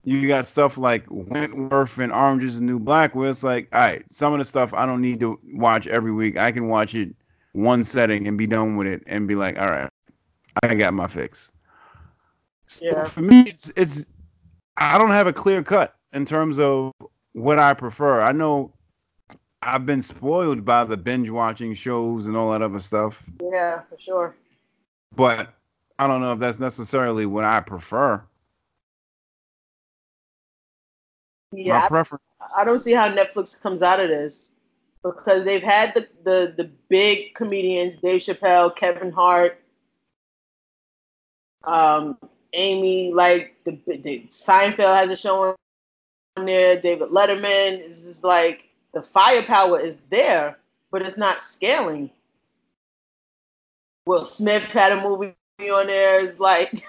[0.05, 3.81] you got stuff like Wentworth and Orange is the New Black, where it's like, all
[3.81, 6.37] right, some of the stuff I don't need to watch every week.
[6.37, 7.14] I can watch it
[7.53, 9.90] one setting and be done with it and be like, all right,
[10.62, 11.51] I got my fix.
[12.66, 13.05] So yeah.
[13.05, 14.07] for me, it's it's
[14.77, 16.92] I don't have a clear cut in terms of
[17.33, 18.20] what I prefer.
[18.20, 18.72] I know
[19.62, 23.22] I've been spoiled by the binge watching shows and all that other stuff.
[23.40, 24.37] Yeah, for sure.
[25.14, 25.55] But
[25.98, 28.22] I don't know if that's necessarily what I prefer.
[31.53, 32.25] Yeah, My preference.
[32.40, 34.53] I, I don't see how Netflix comes out of this
[35.05, 39.61] because they've had the, the the big comedians, Dave Chappelle, Kevin Hart,
[41.64, 42.16] um,
[42.55, 45.55] Amy, like the, the Seinfeld has a show on
[46.37, 46.81] there.
[46.81, 50.59] David Letterman is like the firepower is there,
[50.90, 52.11] but it's not scaling.
[54.07, 56.21] Will Smith had a movie on there.
[56.25, 56.85] It's like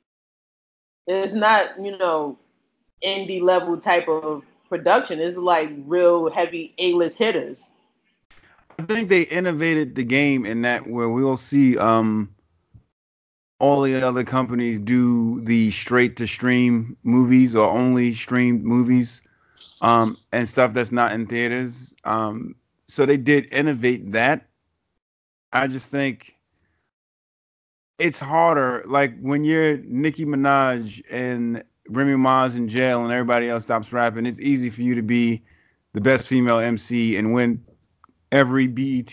[1.06, 2.38] it's not you know
[3.04, 5.20] indie level type of production.
[5.20, 7.70] It's like real heavy A list hitters.
[8.78, 12.34] I think they innovated the game in that where we'll see um
[13.60, 19.22] all the other companies do the straight to stream movies or only streamed movies
[19.82, 21.94] um, and stuff that's not in theaters.
[22.04, 24.48] Um, so they did innovate that.
[25.52, 26.36] I just think
[27.98, 28.82] it's harder.
[28.86, 34.24] Like when you're Nicki Minaj and Remy Ma's in jail and everybody else stops rapping,
[34.24, 35.42] it's easy for you to be
[35.92, 37.62] the best female MC and win
[38.32, 39.10] every BET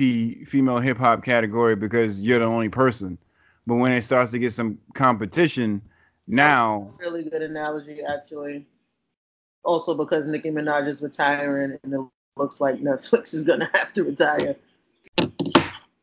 [0.47, 3.17] female hip hop category because you're the only person.
[3.67, 5.81] But when it starts to get some competition,
[6.25, 8.65] now really good analogy actually.
[9.63, 11.99] Also because Nicki Minaj is retiring and it
[12.37, 14.55] looks like Netflix is gonna have to retire.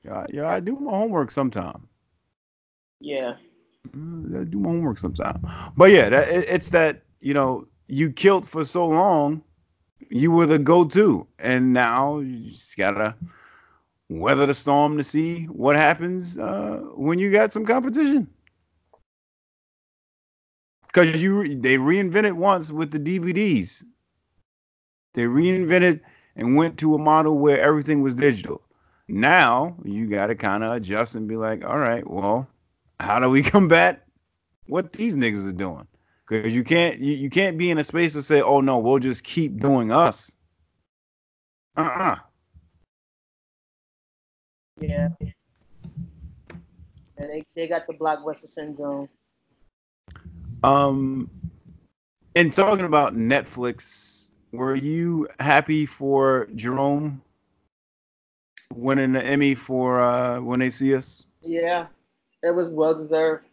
[0.05, 1.89] Yeah, yeah, I do my homework sometime.
[3.01, 3.37] Yeah.
[3.91, 5.47] Mm, I do my homework sometime.
[5.75, 9.43] But yeah, that, it, it's that, you know, you killed for so long,
[10.11, 11.27] you were the go to.
[11.39, 13.17] And now you just gotta
[14.09, 18.29] weather the storm to see what happens uh, when you got some competition.
[20.87, 23.83] Because you they reinvented once with the DVDs.
[25.15, 26.01] They reinvented
[26.37, 28.61] and went to a model where everything was digital.
[29.09, 32.47] Now you got to kind of adjust and be like, all right, well,
[33.01, 34.07] how do we combat
[34.67, 35.87] what these niggas are doing?
[36.27, 38.99] Because you can't you, you can't be in a space to say, oh no, we'll
[38.99, 40.35] just keep doing us.
[41.77, 42.13] Uh uh-uh.
[42.13, 42.17] uh
[44.81, 45.09] yeah.
[47.17, 49.09] And they, they got the blockbuster syndrome.
[50.63, 51.31] Um,
[52.35, 57.23] and talking about Netflix, were you happy for Jerome
[58.73, 61.27] winning the Emmy for uh, When They See Us?
[61.43, 61.87] Yeah,
[62.43, 63.47] it was well deserved.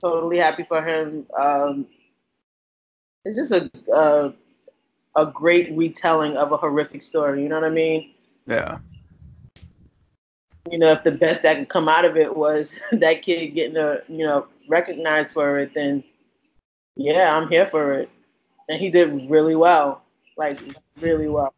[0.00, 1.26] Totally happy for him.
[1.38, 1.86] Um,
[3.24, 4.34] it's just a, a
[5.14, 7.42] a great retelling of a horrific story.
[7.42, 8.14] You know what I mean?
[8.46, 8.78] Yeah
[10.72, 13.76] you know, if the best that could come out of it was that kid getting
[13.76, 16.02] a, you know, recognized for it, then
[16.96, 18.10] yeah, I'm here for it.
[18.68, 20.02] And he did really well,
[20.36, 20.58] like
[20.98, 21.54] really well.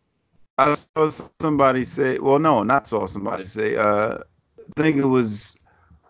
[0.59, 3.77] I saw somebody say, well, no, not saw somebody say.
[3.77, 5.57] Uh, I think it was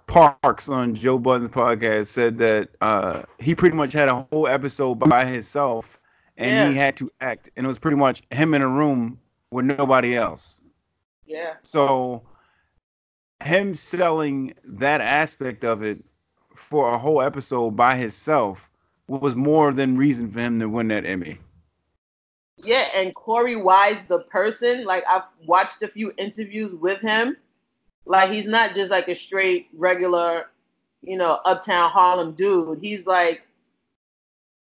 [0.06, 4.94] Parks on Joe Budden's podcast said that uh, he pretty much had a whole episode
[4.94, 5.98] by himself,
[6.36, 6.70] and yeah.
[6.70, 9.18] he had to act, and it was pretty much him in a room
[9.50, 10.60] with nobody else.
[11.26, 11.54] Yeah.
[11.62, 12.22] So
[13.44, 16.02] him selling that aspect of it
[16.54, 18.70] for a whole episode by himself
[19.06, 21.38] was more than reason for him to win that Emmy.
[22.56, 27.36] Yeah, and Korey Wise, the person, like I've watched a few interviews with him.
[28.06, 30.46] Like he's not just like a straight regular,
[31.02, 32.78] you know, uptown Harlem dude.
[32.80, 33.46] He's like,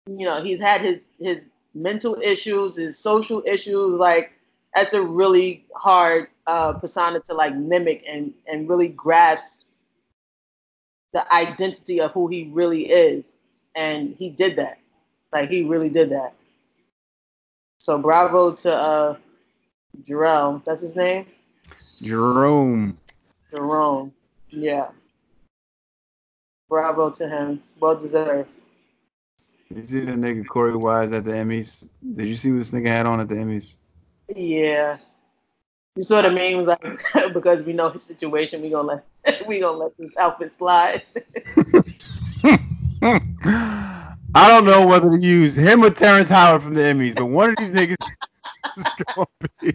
[0.06, 1.42] you know, he's had his his
[1.74, 3.98] mental issues, his social issues.
[3.98, 4.32] Like
[4.74, 9.62] that's a really hard uh, persona to like mimic and and really grasp
[11.12, 13.36] the identity of who he really is,
[13.74, 14.78] and he did that.
[15.32, 16.34] Like he really did that.
[17.78, 19.16] So bravo to uh,
[20.02, 20.62] Jerome.
[20.66, 21.26] That's his name.
[22.02, 22.98] Jerome.
[23.50, 24.12] Jerome.
[24.48, 24.88] Yeah.
[26.68, 27.62] Bravo to him.
[27.80, 28.50] Well deserved.
[29.74, 31.88] You see the nigga Korey Wise at the Emmys?
[32.16, 33.74] Did you see what this nigga had on at the Emmys?
[34.34, 34.98] Yeah.
[35.96, 37.02] You saw the memes like
[37.34, 41.02] because we know his situation, we gonna let we gonna let this outfit slide.
[44.32, 47.50] I don't know whether to use him or Terrence Howard from the Emmys, but one
[47.50, 47.96] of these niggas
[48.76, 49.26] is gonna
[49.60, 49.72] be.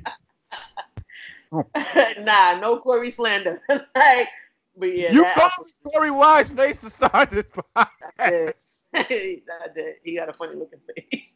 [2.23, 3.61] nah, no Korey slander.
[3.69, 4.29] like,
[4.77, 8.83] but yeah, you called outfit- Korey Wise face to start this podcast.
[8.93, 9.41] I did.
[9.61, 9.95] I did.
[10.03, 11.35] He got a funny looking face.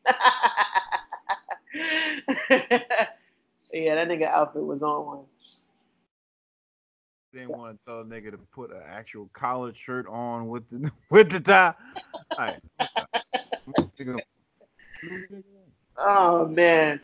[1.74, 2.80] yeah,
[3.96, 5.26] that nigga outfit was on one.
[7.34, 10.92] Didn't want to tell a nigga to put an actual collared shirt on with the
[11.12, 11.76] with the tie.
[12.38, 12.60] All right.
[15.98, 17.00] Oh man.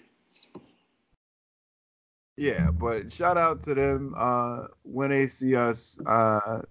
[2.38, 6.00] Yeah, but shout out to them uh, when they see us.
[6.06, 6.62] Uh,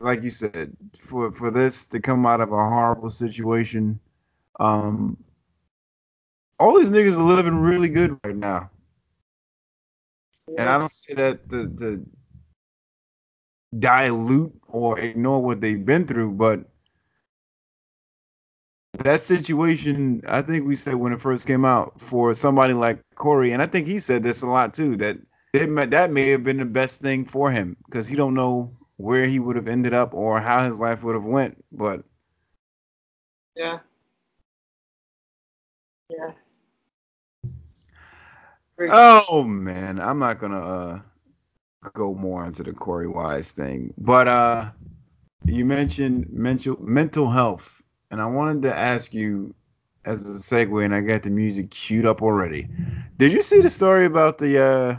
[0.00, 3.98] like you said, for for this to come out of a horrible situation,
[4.60, 5.16] um,
[6.58, 8.70] all these niggas are living really good right now,
[10.56, 12.06] and I don't say that to, to
[13.78, 16.64] dilute or ignore what they've been through, but
[18.98, 23.52] that situation, I think we said when it first came out for somebody like Korey,
[23.52, 24.96] and I think he said this a lot too.
[24.96, 25.18] That
[25.54, 29.26] may, that may have been the best thing for him because he don't know where
[29.26, 31.62] he would have ended up or how his life would have went.
[31.72, 32.04] But
[33.56, 33.80] Yeah.
[36.10, 36.32] Yeah.
[38.90, 41.00] Oh man, I'm not gonna uh,
[41.94, 43.92] go more into the Korey Wise thing.
[43.98, 44.70] But uh,
[45.44, 49.54] you mentioned mental mental health, and I wanted to ask you
[50.04, 52.68] as a segue, and I got the music queued up already.
[53.18, 54.62] Did you see the story about the?
[54.62, 54.96] uh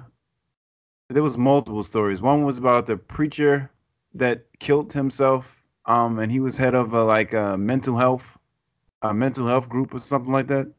[1.10, 2.22] There was multiple stories.
[2.22, 3.70] One was about the preacher
[4.14, 8.38] that killed himself, um, and he was head of a, like a mental health,
[9.02, 10.72] a mental health group or something like that.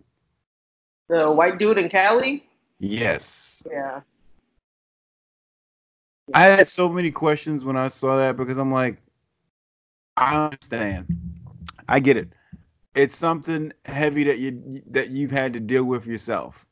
[1.08, 2.44] The white dude in Cali?
[2.84, 3.62] Yes.
[3.70, 4.00] Yeah.
[6.34, 8.98] I had so many questions when I saw that because I'm like,
[10.18, 11.06] I understand.
[11.88, 12.28] I get it.
[12.94, 16.66] It's something heavy that you that you've had to deal with yourself.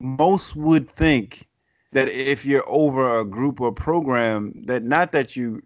[0.00, 1.46] Most would think
[1.92, 5.62] that if you're over a group or program, that not that you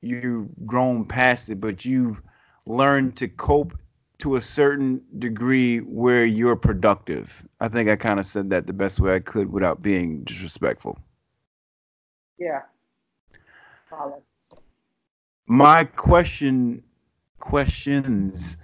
[0.00, 2.20] you've grown past it, but you've
[2.66, 3.76] learned to cope
[4.24, 7.46] to a certain degree where you're productive.
[7.60, 10.98] I think I kind of said that the best way I could without being disrespectful.
[12.38, 12.62] Yeah.
[13.90, 14.22] Solid.
[15.46, 16.82] my question
[17.38, 18.56] questions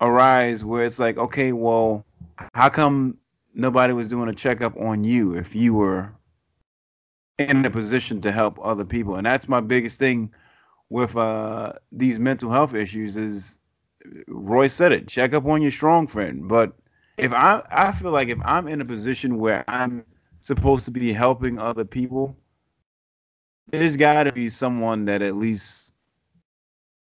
[0.00, 2.06] arise where it's like okay well
[2.54, 3.18] how come
[3.54, 6.12] nobody was doing a checkup on you if you were
[7.40, 10.32] in a position to help other people and that's my biggest thing
[10.90, 13.57] with uh these mental health issues is
[14.28, 16.72] roy said it check up on your strong friend but
[17.16, 20.04] if i i feel like if i'm in a position where i'm
[20.40, 22.36] supposed to be helping other people
[23.70, 25.92] there's got to be someone that at least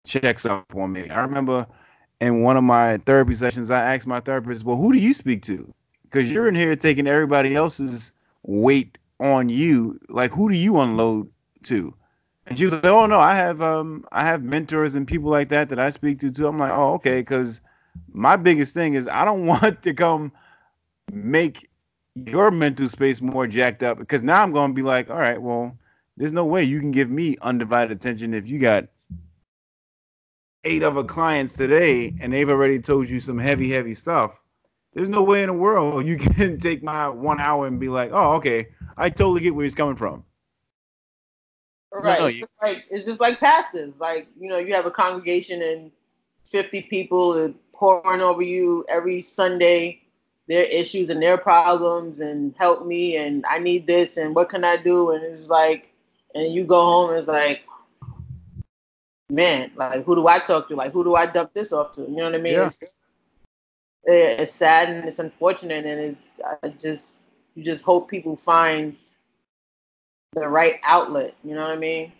[0.05, 1.09] checks up on me.
[1.09, 1.67] I remember
[2.21, 5.41] in one of my therapy sessions, I asked my therapist, "Well, who do you speak
[5.43, 5.73] to?
[6.03, 8.11] Because you're in here taking everybody else's
[8.43, 9.99] weight on you.
[10.09, 11.29] Like, who do you unload
[11.63, 11.93] to?"
[12.45, 15.49] And she was like, "Oh no, I have um, I have mentors and people like
[15.49, 17.61] that that I speak to too." I'm like, "Oh, okay," because
[18.11, 20.31] my biggest thing is I don't want to come
[21.11, 21.69] make
[22.15, 25.41] your mental space more jacked up because now I'm going to be like, "All right,
[25.41, 25.77] well."
[26.15, 28.85] There's no way you can give me undivided attention if you got
[30.63, 34.39] eight other clients today and they've already told you some heavy, heavy stuff.
[34.93, 38.11] There's no way in the world you can take my one hour and be like,
[38.13, 40.23] oh, okay, I totally get where he's coming from.
[41.93, 42.19] Right.
[42.19, 43.93] No, it's, you- just like, it's just like pastors.
[43.99, 45.91] Like, you know, you have a congregation and
[46.49, 50.01] 50 people are pouring over you every Sunday,
[50.47, 54.63] their issues and their problems, and help me, and I need this, and what can
[54.63, 55.11] I do?
[55.11, 55.93] And it's like,
[56.35, 57.61] and you go home and it's like,
[59.29, 60.75] man, like, who do I talk to?
[60.75, 62.01] Like, who do I dump this off to?
[62.01, 62.53] You know what I mean?
[62.53, 62.67] Yeah.
[62.67, 62.95] It's,
[64.05, 67.21] it's sad and it's unfortunate, and it's I just,
[67.55, 68.97] you just hope people find
[70.35, 71.35] the right outlet.
[71.43, 72.11] You know what I mean?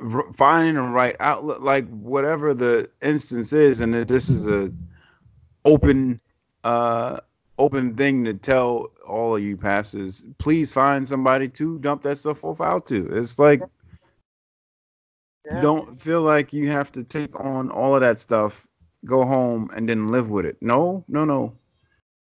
[0.00, 4.72] R- finding the right outlet, like whatever the instance is, and that this is a
[5.64, 6.20] open,
[6.64, 7.20] uh,
[7.58, 10.24] open thing to tell all of you pastors.
[10.38, 13.08] Please find somebody to dump that stuff off out to.
[13.12, 13.62] It's like
[15.46, 15.60] Yeah.
[15.60, 18.66] don't feel like you have to take on all of that stuff,
[19.04, 20.56] go home, and then live with it.
[20.60, 21.54] No, no, no.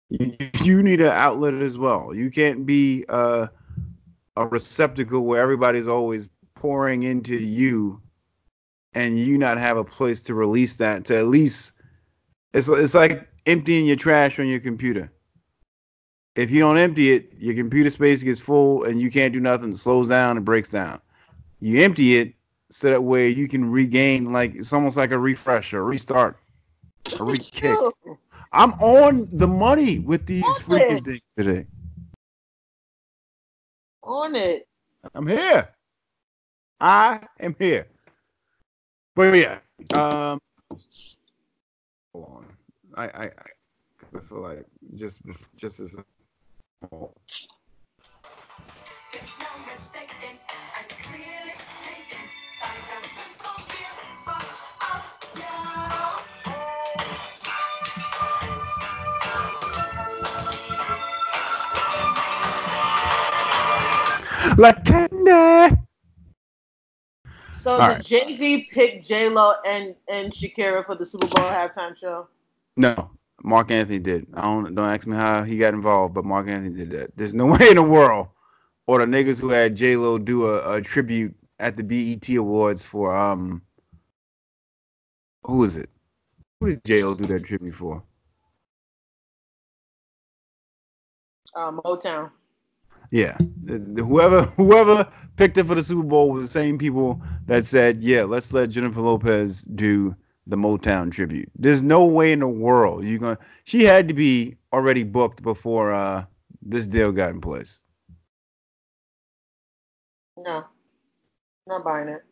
[0.10, 2.14] You, you need an outlet as well.
[2.14, 3.48] You can't be uh,
[4.38, 8.02] a receptacle where everybody's always pouring into you
[8.94, 11.74] and you not have a place to release that to at least
[12.54, 15.12] it's it's like emptying your trash on your computer.
[16.36, 19.72] If you don't empty it, your computer space gets full and you can't do nothing.
[19.72, 21.00] It slows down and breaks down.
[21.60, 22.34] You empty it
[22.70, 26.38] so that way you can regain like it's almost like a refresh or restart.
[27.20, 27.78] A re-kick.
[28.52, 31.68] I'm on the money with these freaking things today.
[34.06, 34.68] On it.
[35.16, 35.70] I'm here.
[36.80, 37.88] I am here.
[39.16, 39.60] But yeah,
[39.94, 40.40] um,
[42.14, 42.46] hold on.
[42.96, 45.22] I I, I feel like just
[45.58, 45.96] just as
[67.66, 68.06] So All did right.
[68.06, 72.28] Jay Z pick J Lo and and Shakira for the Super Bowl halftime show?
[72.78, 73.10] No,
[73.44, 74.28] Marc Anthony did.
[74.34, 77.18] I don't don't ask me how he got involved, but Marc Anthony did that.
[77.18, 78.28] There's no way in the world,
[78.88, 82.86] or the niggas who had J Lo do a, a tribute at the BET Awards
[82.86, 83.62] for um,
[85.44, 85.90] who is it?
[86.60, 88.04] Who did J Lo do that tribute for?
[91.56, 92.32] Um, Motown.
[93.12, 93.38] Yeah,
[93.68, 98.24] whoever whoever picked it for the Super Bowl was the same people that said, "Yeah,
[98.24, 100.16] let's let Jennifer Lopez do
[100.48, 103.38] the Motown tribute." There's no way in the world you're gonna.
[103.64, 106.26] She had to be already booked before uh
[106.62, 107.82] this deal got in place.
[110.38, 110.66] No,
[111.68, 112.24] not buying it.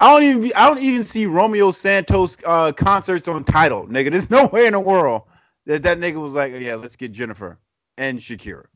[0.00, 0.52] I don't even.
[0.56, 4.10] I don't even see Romeo Santos uh concerts on Tidal, nigga.
[4.10, 5.22] There's no way in the world
[5.66, 7.58] that that nigga was like, "Yeah, let's get Jennifer
[7.96, 8.66] and Shakira."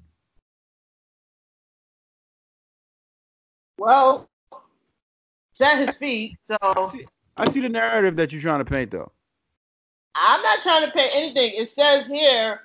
[3.83, 4.29] Well,
[5.51, 6.57] it's at his feet, so
[6.89, 7.05] See-
[7.37, 9.11] I see the narrative that you're trying to paint, though.
[10.15, 11.51] I'm not trying to paint anything.
[11.57, 12.61] It says here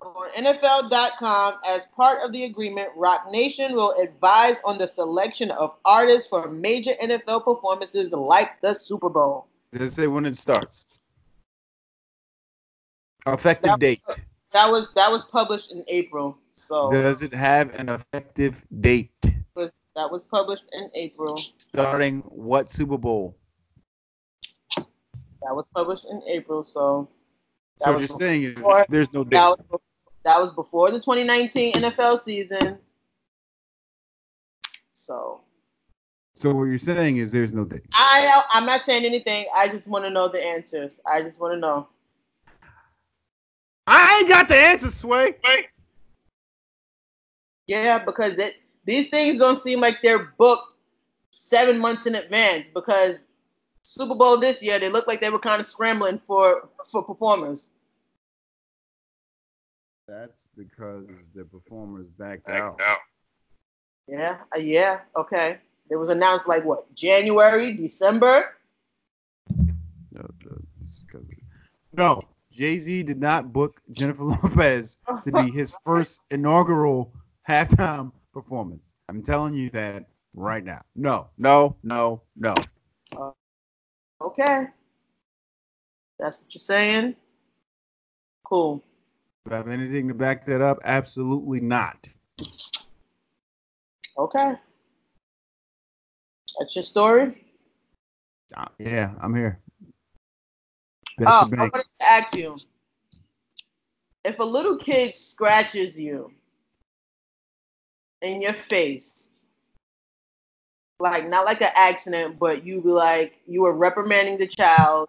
[0.00, 5.74] on NFL.com, as part of the agreement, Roc Nation will advise on the selection of
[5.84, 9.48] artists for major NFL performances like the Super Bowl.
[9.72, 10.86] Does it say when it starts?
[13.26, 14.02] Effective That- date.
[14.52, 16.38] That was that was published in April.
[16.52, 19.10] So Does it have an effective date?
[19.96, 21.42] That was published in April.
[21.58, 23.36] Starting what Super Bowl?
[24.76, 26.64] That was published in April.
[26.64, 27.08] So
[27.78, 28.54] So what was you're saying is
[28.88, 29.36] there's no date.
[29.36, 29.80] that was,
[30.24, 32.78] that was before the 2019 NFL season.
[34.92, 35.40] So
[36.34, 37.82] So what you're saying is there's no date.
[37.92, 39.46] I I'm not saying anything.
[39.56, 41.00] I just want to know the answers.
[41.06, 41.88] I just want to know.
[43.86, 45.34] I ain't got the answer, Sway.
[47.66, 48.56] Yeah, because it,
[48.90, 50.74] these things don't seem like they're booked
[51.30, 52.66] seven months in advance.
[52.74, 53.20] Because
[53.82, 57.70] Super Bowl this year, they look like they were kind of scrambling for for performers.
[60.08, 62.80] That's because the performers backed out.
[64.08, 65.58] Yeah, uh, yeah, okay.
[65.88, 68.56] It was announced like what January, December.
[69.48, 69.72] No,
[70.44, 71.22] no, it's 'cause-
[71.92, 77.12] no, Jay Z did not book Jennifer Lopez to be his first inaugural
[77.48, 78.94] halftime performance.
[79.08, 80.04] I'm telling you that
[80.34, 80.82] right now.
[80.94, 82.54] No, no, no, no.
[84.22, 84.64] Okay,
[86.18, 87.16] that's what you're saying.
[88.44, 88.82] Cool.
[89.46, 90.78] Do I have anything to back that up?
[90.84, 92.08] Absolutely not.
[94.18, 94.54] Okay,
[96.58, 97.46] that's your story.
[98.54, 99.60] Uh, Yeah, I'm here.
[101.26, 102.58] Oh, I wanted to ask you
[104.24, 106.30] if a little kid scratches you
[108.22, 109.30] in your face,
[110.98, 115.08] like not like an accident, but you be like you were reprimanding the child,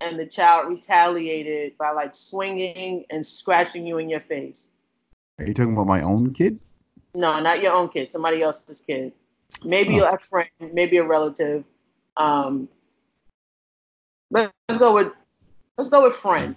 [0.00, 4.70] and the child retaliated by like swinging and scratching you in your face.
[5.38, 6.58] Are you talking about my own kid?
[7.14, 9.12] No, not your own kid, somebody else's kid.
[9.64, 10.10] Maybe Oh.
[10.10, 11.64] a friend, maybe a relative.
[12.16, 12.68] Um,
[14.30, 15.12] let- let's go with
[15.76, 16.56] let's go with friend.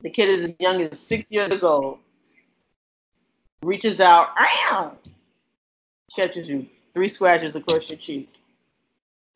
[0.00, 1.98] The kid is as young as six years old.
[3.66, 4.96] Reaches out, "Ow!"
[6.14, 8.32] catches you three scratches across your cheek.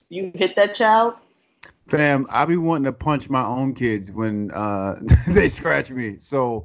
[0.08, 1.20] You hit that child.
[1.88, 6.18] Fam, I be wanting to punch my own kids when uh, they scratch me.
[6.20, 6.64] So,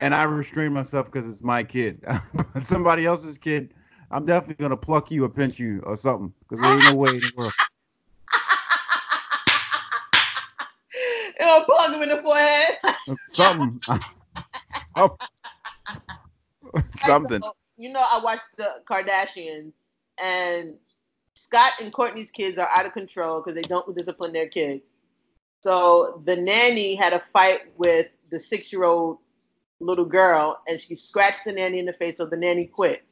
[0.00, 2.04] and I restrain myself because it's my kid.
[2.64, 3.72] Somebody else's kid,
[4.10, 6.30] I'm definitely gonna pluck you or pinch you or something.
[6.40, 7.54] Because there ain't no way in the world.
[11.40, 12.78] It'll plug him in the forehead.
[13.28, 13.80] Something.
[14.94, 15.16] Some-
[17.06, 17.40] Something.
[17.40, 19.72] Know- you know, I watched the Kardashians,
[20.22, 20.78] and
[21.34, 24.92] Scott and Kourtney's kids are out of control because they don't discipline their kids.
[25.60, 29.18] So the nanny had a fight with the six-year-old
[29.80, 33.04] little girl, and she scratched the nanny in the face, so the nanny quit.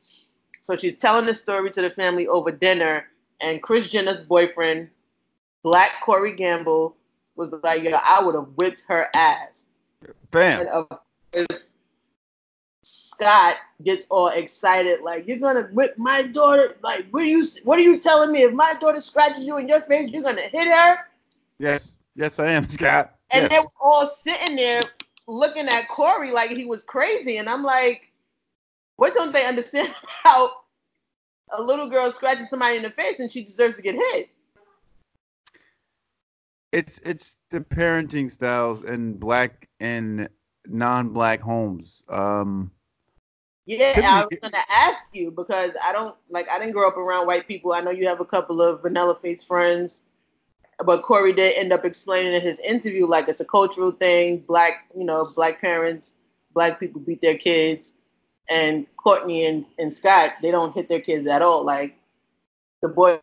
[0.61, 3.07] So she's telling the story to the family over dinner,
[3.41, 4.91] and Kris Jenner's boyfriend,
[5.63, 6.97] Black Corey Gamble,
[7.35, 9.67] was like, "Yo, I would have whipped her ass."
[10.31, 10.61] Bam.
[10.61, 10.89] And of
[11.33, 11.77] course,
[12.91, 16.76] Scott gets all excited, like, "You're gonna whip my daughter?
[16.82, 17.45] Like, what are you?
[17.64, 18.43] What are you telling me?
[18.43, 20.99] If my daughter scratches you in your face, you're gonna hit her?"
[21.59, 21.95] Yes.
[22.14, 23.14] Yes, I am, Scott.
[23.30, 23.51] And Yes.
[23.51, 24.82] they were all sitting there
[25.26, 27.36] looking at Corey like he was crazy.
[27.36, 28.11] And I'm like,
[28.97, 30.51] what don't they understand about
[31.53, 34.30] a little girl scratching somebody in the face and she deserves to get hit?
[36.72, 40.28] it's it's the parenting styles in black and
[40.66, 42.03] non-black homes.
[42.09, 42.70] Um,
[43.67, 46.97] Yeah, Tiffany- I was gonna ask you because I don't like I didn't grow up
[46.97, 47.73] around white people.
[47.73, 50.03] I know you have a couple of vanilla face friends,
[50.85, 54.39] but Corey did end up explaining in his interview like it's a cultural thing.
[54.39, 56.15] Black, you know, black parents,
[56.55, 57.95] black people beat their kids,
[58.49, 61.65] and Kourtney and, and Scott they don't hit their kids at all.
[61.65, 61.97] Like
[62.83, 63.21] the boy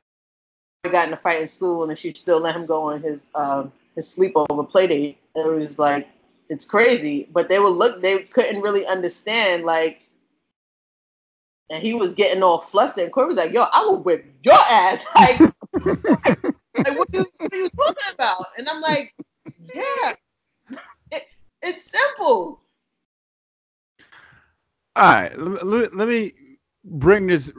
[0.92, 3.72] got in a fight in school and she still let him go on his um,
[3.96, 5.18] his sleepover play date.
[5.36, 6.08] It was like
[6.50, 10.02] it's crazy, but they would look they couldn't really understand like
[11.70, 13.06] and he was getting all flustered.
[13.06, 15.40] And Corey was like, "Yo, I will whip your ass." Like,
[16.86, 18.46] like what, are you, what are you talking about?
[18.58, 19.14] And I'm like,
[19.74, 20.14] "Yeah,
[21.12, 21.24] it,
[21.62, 22.62] it's simple."
[24.98, 26.34] all right, let, let, me
[26.84, 27.52] bring this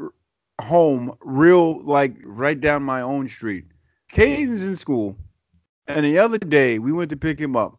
[0.61, 3.65] home real, like right down my own street.
[4.09, 5.17] Caden's in school,
[5.87, 7.79] and the other day we went to pick him up,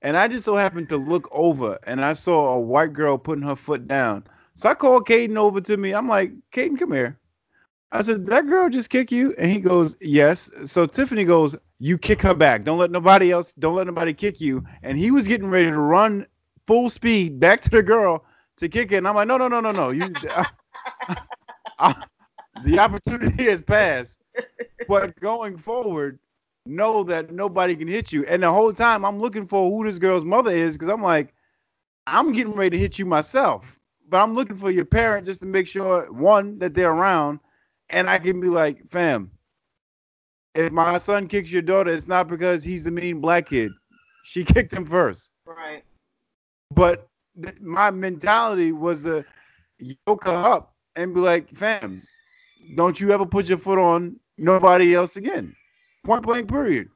[0.00, 3.44] and I just so happened to look over, and I saw a white girl putting
[3.44, 4.24] her foot down.
[4.58, 5.94] So I called Caden over to me.
[5.94, 7.16] I'm like, Caden, come here.
[7.92, 9.32] I said, that girl just kick you?
[9.38, 10.50] And he goes, yes.
[10.66, 12.64] So Tiffany goes, you kick her back.
[12.64, 14.64] Don't let nobody else, don't let nobody kick you.
[14.82, 16.26] And he was getting ready to run
[16.66, 18.24] full speed back to the girl
[18.56, 18.96] to kick it.
[18.96, 19.90] And I'm like, no, no, no, no, no.
[19.90, 20.12] You,
[21.78, 21.94] uh,
[22.64, 24.18] the opportunity has passed.
[24.88, 26.18] But going forward,
[26.66, 28.26] know that nobody can hit you.
[28.26, 31.32] And the whole time I'm looking for who this girl's mother is because I'm like,
[32.08, 33.77] I'm getting ready to hit you myself.
[34.08, 37.40] But I'm looking for your parent just to make sure one that they're around,
[37.90, 39.30] and I can be like, fam,
[40.54, 43.70] if my son kicks your daughter, it's not because he's the mean black kid.
[44.24, 45.30] She kicked him first.
[45.44, 45.84] Right.
[46.74, 47.06] But
[47.42, 49.24] th- my mentality was to
[49.78, 52.02] yoke her up and be like, fam,
[52.76, 55.54] don't you ever put your foot on nobody else again.
[56.04, 56.88] Point blank, period.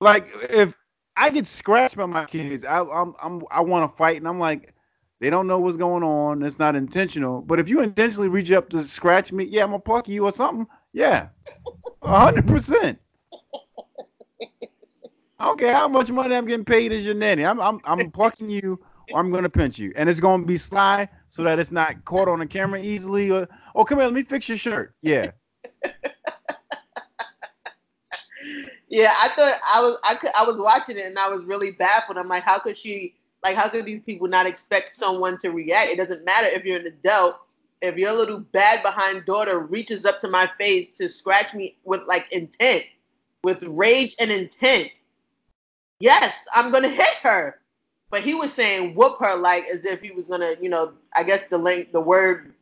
[0.00, 0.76] Like if
[1.16, 4.38] I get scratched by my kids, I, I'm, I'm I want to fight, and I'm
[4.38, 4.74] like,
[5.22, 6.42] they don't know what's going on.
[6.42, 7.42] It's not intentional.
[7.42, 10.32] But if you intentionally reach up to scratch me, yeah, I'm gonna pluck you or
[10.32, 10.66] something.
[10.92, 11.28] Yeah,
[12.02, 12.98] hundred percent.
[15.38, 17.44] I don't care how much money I'm getting paid as your nanny.
[17.44, 18.80] I'm I'm I'm plucking you
[19.12, 19.92] or I'm gonna pinch you.
[19.94, 23.30] And it's gonna be sly so that it's not caught on the camera easily.
[23.30, 23.46] Or
[23.76, 24.96] oh come here, let me fix your shirt.
[25.02, 25.30] Yeah.
[28.88, 31.70] Yeah, I thought I was I could I was watching it and I was really
[31.70, 32.18] baffled.
[32.18, 35.90] I'm like, how could she like how could these people not expect someone to react?
[35.90, 37.36] It doesn't matter if you're an adult.
[37.80, 42.02] If your little bad behind daughter reaches up to my face to scratch me with
[42.06, 42.84] like intent,
[43.42, 44.90] with rage and intent,
[45.98, 47.58] yes, I'm gonna hit her.
[48.10, 51.24] But he was saying whoop her like as if he was gonna, you know, I
[51.24, 52.54] guess the link the word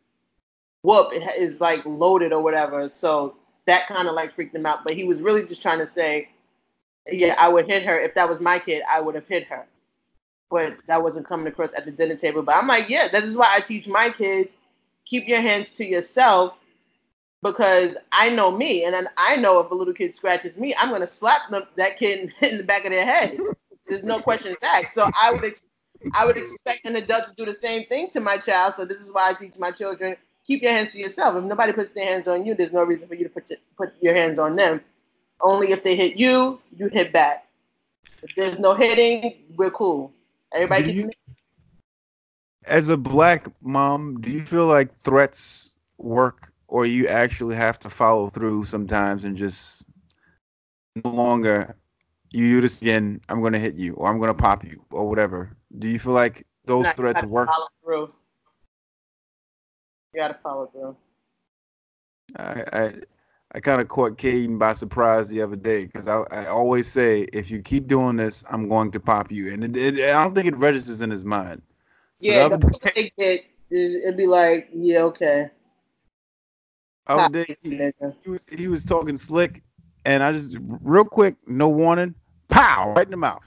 [0.82, 2.88] whoop is like loaded or whatever.
[2.88, 4.84] So that kind of like freaked him out.
[4.84, 6.30] But he was really just trying to say,
[7.10, 7.98] yeah, I would hit her.
[7.98, 9.66] If that was my kid, I would have hit her.
[10.50, 12.42] But that wasn't coming across at the dinner table.
[12.42, 14.50] But I'm like, yeah, this is why I teach my kids
[15.06, 16.54] keep your hands to yourself
[17.42, 18.84] because I know me.
[18.84, 21.64] And then I know if a little kid scratches me, I'm going to slap them,
[21.76, 23.38] that kid in the back of their head.
[23.88, 24.94] There's no question asked.
[24.94, 25.64] So I would, ex-
[26.14, 28.74] I would expect an adult to do the same thing to my child.
[28.76, 31.36] So this is why I teach my children keep your hands to yourself.
[31.36, 33.58] If nobody puts their hands on you, there's no reason for you to put your,
[33.76, 34.80] put your hands on them.
[35.40, 37.46] Only if they hit you, you hit back.
[38.22, 40.12] If there's no hitting, we're cool.
[40.52, 41.10] Everybody Do you-
[42.64, 47.90] As a black mom, do you feel like threats work or you actually have to
[47.90, 49.84] follow through sometimes and just
[51.04, 51.76] no longer
[52.30, 55.56] you do this again, I'm gonna hit you or I'm gonna pop you or whatever.
[55.78, 57.48] Do you feel like those threats gotta work?
[57.48, 58.14] Follow through.
[60.12, 60.96] You gotta follow through.
[62.36, 62.94] I I,
[63.52, 67.22] I kind of caught Caden by surprise the other day because I, I always say
[67.32, 70.34] if you keep doing this, I'm going to pop you, and it, it, I don't
[70.34, 71.60] think it registers in his mind.
[72.20, 73.40] So yeah, the the other other thing that
[73.70, 75.50] it'd be like, yeah, okay.
[77.08, 77.90] other day, he,
[78.22, 79.64] he was he was talking slick,
[80.04, 82.14] and I just real quick, no warning,
[82.48, 83.42] pow, right in the mouth.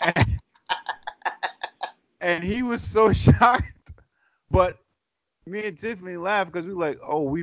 [2.20, 3.92] and he was so shocked.
[4.50, 4.78] But
[5.50, 7.42] me and Tiffany laughed because we were like, oh, we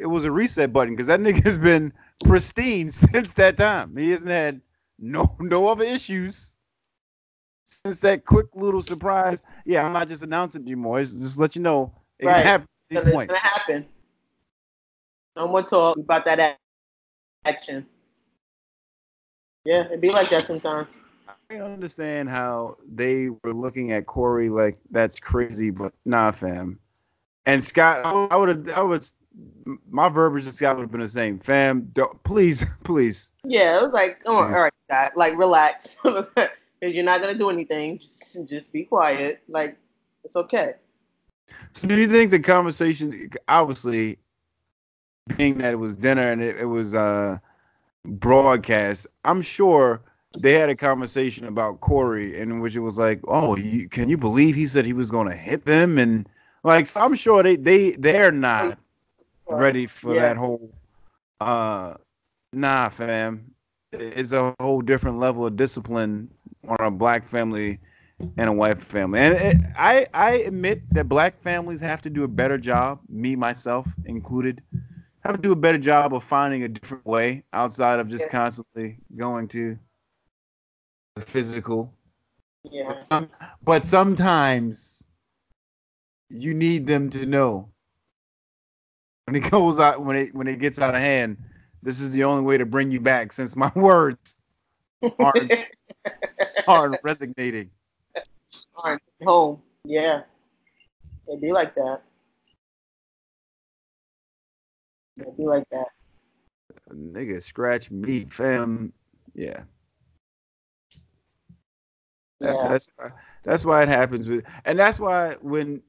[0.00, 1.92] it was a reset button because that nigga's been
[2.24, 3.96] pristine since that time.
[3.96, 4.60] He hasn't had
[4.98, 6.56] no no other issues
[7.64, 9.42] since that quick little surprise.
[9.64, 11.00] Yeah, I'm not just announcing anymore.
[11.00, 12.36] It's just let you know it Right.
[12.36, 13.28] can happen at So any it's point.
[13.28, 13.88] gonna happen.
[15.36, 16.58] No more talk about that
[17.44, 17.86] action.
[19.64, 20.98] Yeah, it'd be like that sometimes.
[21.50, 26.78] I understand how they were looking at Corey like that's crazy, but nah, fam.
[27.48, 29.08] And Scott, I would have, I would,
[29.88, 31.38] my verbiage to Scott would have been the same.
[31.38, 33.32] Fam, don't, please, please.
[33.42, 35.96] Yeah, it was like, oh, all right, God, like relax.
[36.04, 36.44] If
[36.94, 39.42] you're not gonna do anything, just, just be quiet.
[39.48, 39.78] Like
[40.24, 40.74] it's okay.
[41.72, 44.18] So, do you think the conversation, obviously,
[45.38, 47.38] being that it was dinner and it, it was uh
[48.04, 50.02] broadcast, I'm sure
[50.38, 54.18] they had a conversation about Corey, in which it was like, "Oh, you, can you
[54.18, 56.28] believe he said he was going to hit them?" And
[56.64, 58.78] like, so I'm sure they they they're not
[59.48, 60.16] ready for Yeah.
[60.16, 60.72] that whole.
[61.40, 61.94] uh
[62.52, 63.54] Nah, fam,
[63.92, 66.30] it's a whole different level of discipline
[66.66, 67.80] on a black family
[68.36, 69.20] and a white family.
[69.20, 73.36] And it, I I admit that black families have to do a better job, me
[73.36, 74.62] myself included,
[75.24, 78.28] have to do a better job of finding a different way outside of just Yeah.
[78.28, 79.78] constantly going to
[81.16, 81.92] the physical.
[82.64, 82.88] Yeah.
[82.88, 83.28] But, some,
[83.64, 84.97] but sometimes
[86.30, 87.68] you need them to know
[89.24, 91.36] when it goes out when it when it gets out of hand.
[91.82, 94.36] This is the only way to bring you back, since my words
[95.18, 95.54] aren't
[96.66, 97.70] aren't resonating.
[98.76, 99.62] Alright, home.
[99.84, 100.22] Yeah.
[101.28, 102.02] It be like that.
[105.18, 105.88] It be like that.
[106.92, 108.92] Nigga, scratch me, fam.
[109.34, 109.64] Yeah.
[112.40, 113.10] That, That's why,
[113.42, 115.82] that's why it happens with, and that's why when,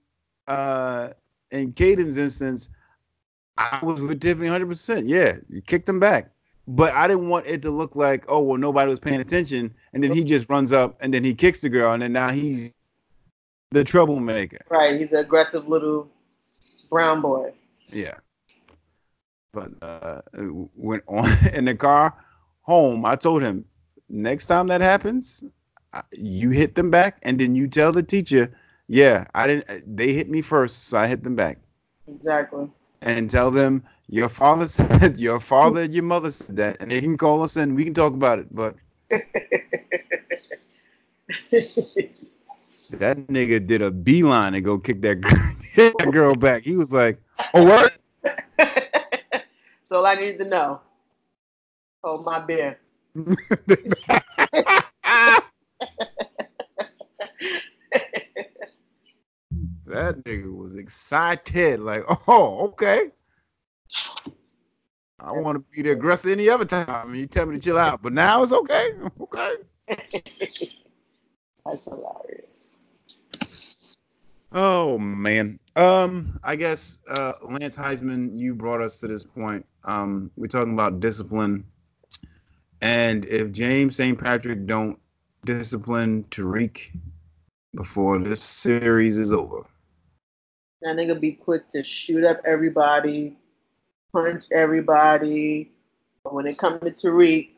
[0.50, 1.14] uh,
[1.52, 2.70] in Caden's instance,
[3.58, 4.68] I was with Tiffany 100.
[4.68, 6.32] percent Yeah, you kicked him back,
[6.68, 10.04] but I didn't want it to look like, oh well, nobody was paying attention, and
[10.04, 12.72] then he just runs up and then he kicks the girl, and then now he's
[13.72, 14.60] the troublemaker.
[14.70, 15.00] Right.
[15.00, 16.10] He's an aggressive little
[16.90, 17.54] brown boy.
[17.86, 18.16] Yeah.
[19.52, 20.22] But uh
[20.76, 22.14] went on in the car
[22.62, 23.06] home.
[23.06, 23.66] I told him
[24.10, 25.44] next time that happens,
[26.12, 28.54] you hit them back, and then you tell the teacher,
[28.90, 29.70] yeah, I didn't.
[29.70, 31.60] Uh, they hit me first, so I hit them back,
[32.08, 32.70] Exactly.
[33.04, 37.00] and tell them your father said, your father and your mother said that, and they
[37.00, 38.48] can call us and we can talk about it.
[38.54, 38.76] But
[42.92, 46.64] that nigga did a beeline and go kick that girl, that girl back.
[46.64, 47.22] He was like,
[47.54, 47.94] oh what?
[48.58, 50.82] That's all I need to know.
[52.04, 52.80] Hold my beer.
[59.90, 63.06] That nigga was excited, like, oh, okay.
[65.20, 67.16] I want to be the aggressor any other time.
[67.16, 68.92] You tell me to chill out, but now it's okay.
[69.20, 69.56] Okay.
[71.66, 73.96] That's hilarious.
[74.52, 75.60] Oh man.
[75.76, 79.66] Um, I guess uh Lance Heisman, you brought us to this point.
[79.84, 81.66] Um, we're talking about discipline.
[82.82, 84.18] And if James St.
[84.18, 85.00] Patrick don't
[85.46, 86.92] discipline Tariq
[87.76, 89.66] before this series is over.
[90.82, 93.36] That nigga be quick to shoot up everybody,
[94.14, 95.72] punch everybody.
[96.24, 97.50] But when it comes to Tariq,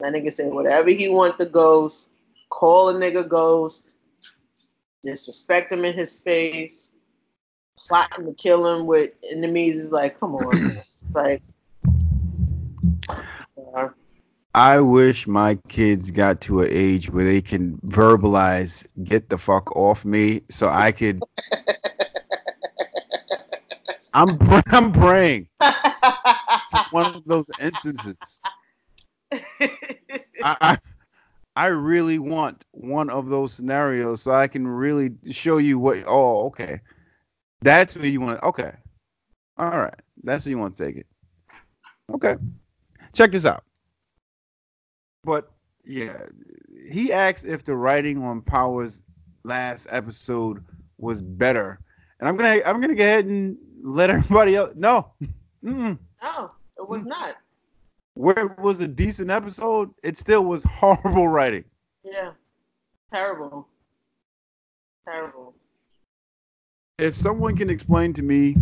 [0.00, 2.10] that nigga say whatever he want the ghost,
[2.50, 3.96] call a nigga ghost,
[5.02, 6.92] disrespect him in his face,
[7.78, 10.82] plotting to kill him with enemies is like, come on.
[11.12, 11.42] like
[13.74, 13.88] uh,
[14.54, 19.74] I wish my kids got to an age where they can verbalize "get the fuck
[19.76, 21.22] off me" so I could.
[24.14, 24.38] I'm
[24.72, 25.48] I'm praying
[26.90, 28.16] one of those instances.
[29.32, 29.68] I,
[30.42, 30.78] I
[31.56, 36.04] I really want one of those scenarios so I can really show you what.
[36.06, 36.80] Oh, okay,
[37.60, 38.42] that's where you want.
[38.42, 38.72] Okay,
[39.56, 41.06] all right, that's where you want to take it.
[42.14, 42.36] Okay,
[43.12, 43.64] check this out.
[45.24, 45.50] But
[45.84, 46.26] yeah,
[46.90, 49.02] he asked if the writing on Power's
[49.44, 50.64] last episode
[50.96, 51.80] was better,
[52.20, 55.12] and I'm gonna I'm gonna go ahead and let everybody else know.
[55.64, 55.98] Mm-mm.
[56.22, 57.36] no, it was not.
[58.14, 61.64] Where it was a decent episode, it still was horrible writing.
[62.02, 62.32] Yeah.
[63.12, 63.68] Terrible.
[65.06, 65.54] Terrible.
[66.98, 68.56] if someone can explain to me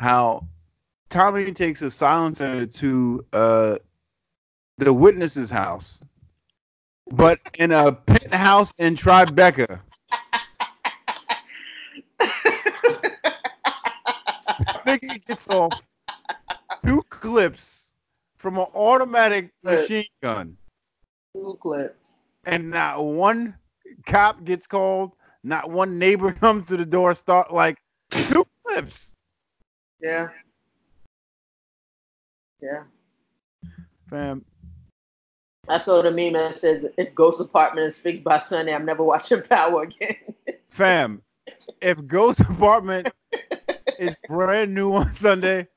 [0.00, 0.46] how
[1.10, 3.76] Tommy takes a silencer to uh
[4.78, 6.00] the witness's house,
[7.12, 9.80] but in a penthouse in Tribeca,
[14.86, 15.74] nigga gets off
[16.84, 17.94] two clips
[18.38, 20.56] from an automatic machine gun,
[21.34, 22.14] Two clips.
[22.44, 23.54] and not one
[24.06, 25.12] cop gets called,
[25.42, 27.14] not one neighbor comes to the door.
[27.14, 27.78] Start like
[28.10, 29.12] two clips,
[30.00, 30.28] Yeah.
[32.60, 32.84] Yeah.
[34.08, 34.44] fam.
[35.68, 39.02] I saw the meme that says if Ghost Apartment is fixed by Sunday, I'm never
[39.02, 40.14] watching Power again.
[40.70, 41.22] Fam,
[41.80, 43.08] if Ghost Apartment
[43.98, 45.68] is brand new on Sunday,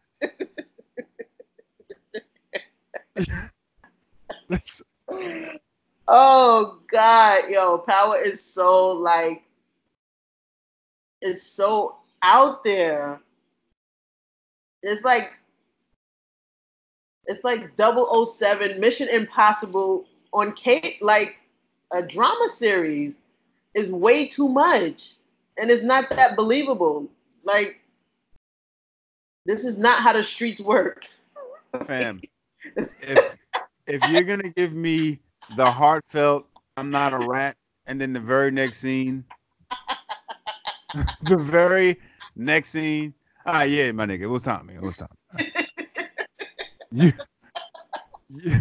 [6.07, 9.43] oh God, yo, Power is so like
[11.21, 13.19] it's so out there.
[14.81, 15.31] It's like
[17.25, 21.37] it's like 007 Mission Impossible on Kate like
[21.91, 23.19] a drama series
[23.73, 25.15] is way too much
[25.57, 27.07] and it's not that believable.
[27.43, 27.81] Like
[29.49, 31.07] this is not how the streets work.
[31.87, 32.21] fam,
[32.77, 33.37] if
[33.87, 35.19] if you're gonna give me
[35.55, 36.45] the heartfelt,
[36.77, 39.25] I'm not a rat, and then the very next scene,
[41.23, 41.99] the very
[42.35, 43.15] next scene,
[43.47, 45.51] ah yeah, my nigga, it was Tommy, it was Tommy.
[46.91, 47.11] you,
[48.29, 48.55] you,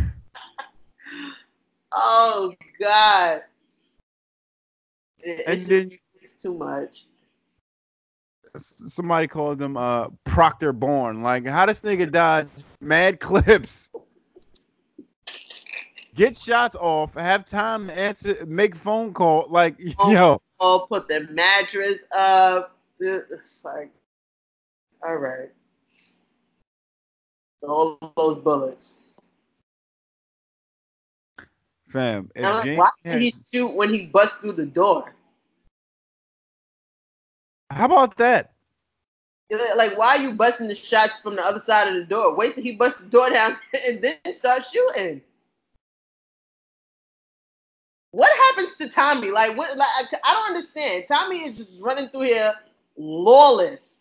[1.92, 3.42] Oh God.
[5.18, 5.90] It- and it's, then
[6.22, 7.04] it's too much.
[8.56, 11.22] Somebody called him uh Proctor Born.
[11.22, 12.48] Like, how this nigga died?
[12.80, 13.90] Mad clips.
[16.14, 17.14] Get shots off.
[17.14, 18.44] Have time to answer.
[18.46, 19.46] Make phone call.
[19.48, 20.10] Like, Oh.
[20.12, 22.76] yo, Oh, put the mattress up.
[22.98, 23.92] It's like,
[25.06, 25.50] all right.
[27.62, 28.98] All those bullets.
[31.90, 32.30] fam.
[32.34, 35.14] If like, why did he shoot when he bust through the door?
[37.70, 38.52] How about that?
[39.76, 42.36] Like, why are you busting the shots from the other side of the door?
[42.36, 43.56] Wait till he busts the door down
[43.86, 45.22] and then start shooting.
[48.10, 49.30] What happens to Tommy?
[49.30, 49.76] Like, what?
[49.76, 49.88] Like,
[50.24, 51.04] I, don't understand.
[51.08, 52.54] Tommy is just running through here
[52.96, 54.00] lawless.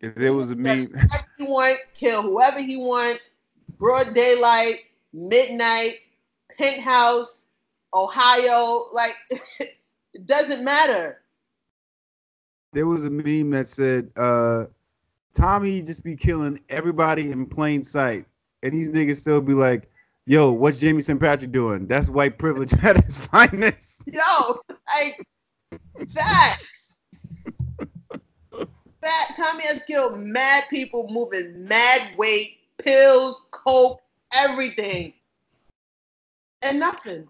[0.00, 3.20] If there was Whoever he want, kill whoever he want.
[3.78, 4.80] Broad daylight,
[5.12, 5.96] midnight,
[6.58, 7.44] penthouse,
[7.94, 8.86] Ohio.
[8.92, 9.14] Like,
[9.60, 11.19] it doesn't matter.
[12.72, 14.66] There was a meme that said, uh,
[15.34, 18.26] Tommy just be killing everybody in plain sight.
[18.62, 19.88] And these niggas still be like,
[20.26, 21.18] yo, what's Jamie St.
[21.18, 21.86] Patrick doing?
[21.86, 24.02] That's white privilege at its finest.
[24.06, 24.60] Yo,
[24.94, 25.26] like
[26.14, 27.00] facts.
[29.00, 34.02] Fat Tommy has killed mad people moving mad weight, pills, coke,
[34.32, 35.14] everything.
[36.62, 37.26] And nothing.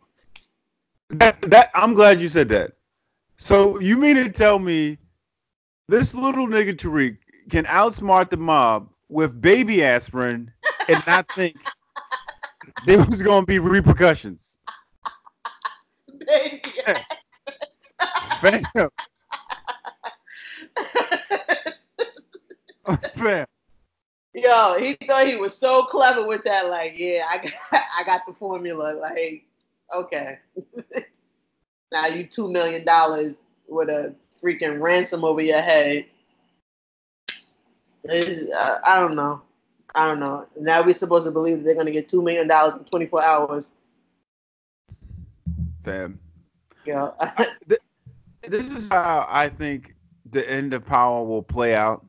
[1.11, 2.72] That, that I'm glad you said that.
[3.36, 4.99] So you mean to tell me
[5.91, 7.18] this little nigga Tariq
[7.51, 10.53] can outsmart the mob with baby aspirin
[10.88, 11.57] and not think
[12.86, 14.55] there was gonna be repercussions?
[16.26, 16.62] Baby.
[18.41, 18.62] Fam,
[23.16, 23.47] fam.
[24.32, 26.68] Yo, he thought he was so clever with that.
[26.68, 28.95] Like, yeah, I got, I got the formula.
[28.95, 29.45] Like,
[29.95, 30.38] okay.
[31.93, 33.34] now you two million dollars
[33.68, 36.07] with a freaking ransom over your head.
[38.09, 39.43] Uh, I don't know.
[39.95, 40.47] I don't know.
[40.59, 43.72] Now we're supposed to believe they're gonna get two million dollars in 24 hours.
[45.84, 46.18] Fam.
[46.84, 47.14] Yo,
[48.49, 49.95] This is how I think
[50.30, 52.07] the end of power will play out.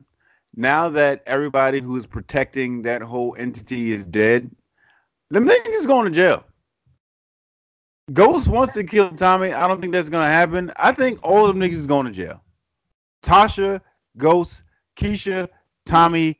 [0.54, 4.50] Now that everybody who is protecting that whole entity is dead,
[5.30, 6.44] them niggas going to jail.
[8.12, 9.52] Ghost wants to kill Tommy.
[9.52, 10.72] I don't think that's gonna happen.
[10.76, 12.42] I think all of them niggas is going to jail.
[13.22, 13.80] Tasha,
[14.16, 14.64] Ghost,
[14.96, 15.48] Keisha,
[15.86, 16.38] Tommy,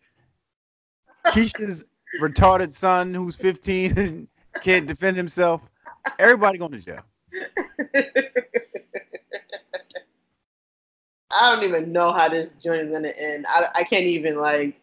[1.26, 1.84] Keisha's
[2.20, 4.28] retarded son who's 15 and
[4.60, 5.62] can't defend himself.
[6.18, 7.02] Everybody going to jail.
[11.34, 13.46] I don't even know how this joint is gonna end.
[13.48, 14.78] I, I can't even like.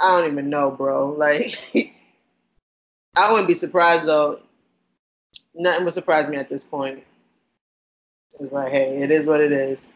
[0.00, 1.10] I don't even know, bro.
[1.10, 1.58] Like,
[3.16, 4.38] I wouldn't be surprised though.
[5.54, 7.02] Nothing would surprise me at this point.
[8.40, 9.92] It's like, hey, it is what it is.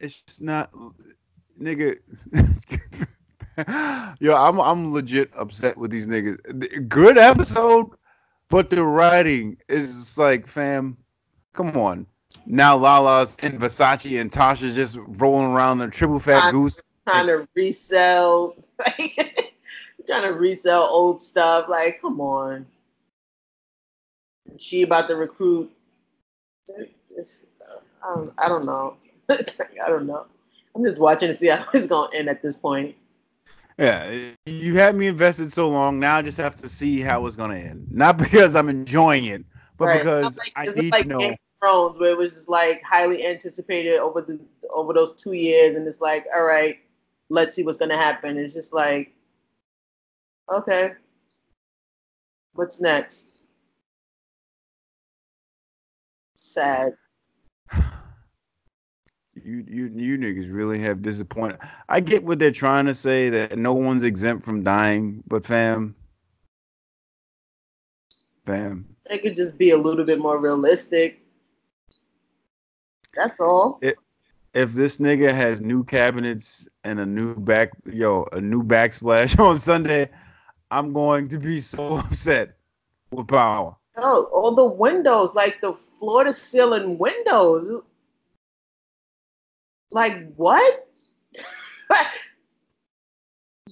[0.00, 0.70] it's just not
[1.60, 1.96] nigga
[4.20, 7.90] yo i'm i'm legit upset with these niggas good episode
[8.48, 10.96] but the writing is like fam
[11.52, 12.06] Come on.
[12.46, 16.80] Now Lala's in Versace and Tasha's just rolling around in a triple fat I- goose.
[17.06, 19.54] trying to resell, like,
[20.06, 21.68] trying to resell old stuff.
[21.68, 22.64] Like, come on.
[24.58, 25.70] She about to recruit.
[26.68, 28.32] I don't.
[28.38, 28.96] I don't know.
[29.30, 30.26] I don't know.
[30.74, 32.96] I'm just watching to see how it's gonna end at this point.
[33.78, 34.16] Yeah,
[34.46, 35.98] you had me invested so long.
[35.98, 37.86] Now I just have to see how it's gonna end.
[37.90, 39.44] Not because I'm enjoying it,
[39.76, 39.98] but Right.
[39.98, 41.18] because It's like- I need like to know.
[41.18, 45.32] Game of Thrones, where it was just like highly anticipated over the over those two
[45.32, 46.78] years, and it's like, all right,
[47.30, 48.36] let's see what's gonna happen.
[48.38, 49.14] It's just like,
[50.50, 50.92] okay,
[52.54, 53.28] what's next?
[56.52, 56.92] Sad.
[59.34, 61.58] You you you niggas really have disappointed.
[61.88, 65.96] I get what they're trying to say that no one's exempt from dying, but fam,
[68.44, 71.20] fam, It could just be a little bit more realistic.
[73.14, 73.80] That's all.
[74.52, 79.58] if this nigga has new cabinets and a new back yo a new backsplash on
[79.58, 80.10] Sunday,
[80.70, 82.56] I'm going to be so upset
[83.10, 83.74] with power.
[83.96, 87.82] No, all the windows, like the floor to ceiling windows.
[89.90, 90.88] Like what?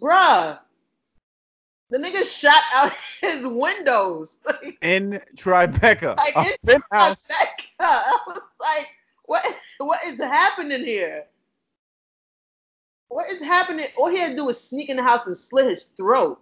[0.01, 0.59] Bruh.
[1.91, 4.39] The nigga shot out his windows.
[4.47, 7.29] Like, In Tribeca, Like, in penthouse.
[7.81, 8.87] I was like,
[9.25, 9.45] what
[9.79, 11.25] what is happening here?
[13.09, 13.87] What is happening?
[13.97, 16.41] All he had to do was sneak in the house and slit his throat.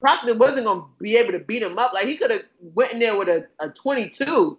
[0.00, 1.92] Proctor wasn't gonna be able to beat him up.
[1.92, 4.58] Like he could have went in there with a, a 22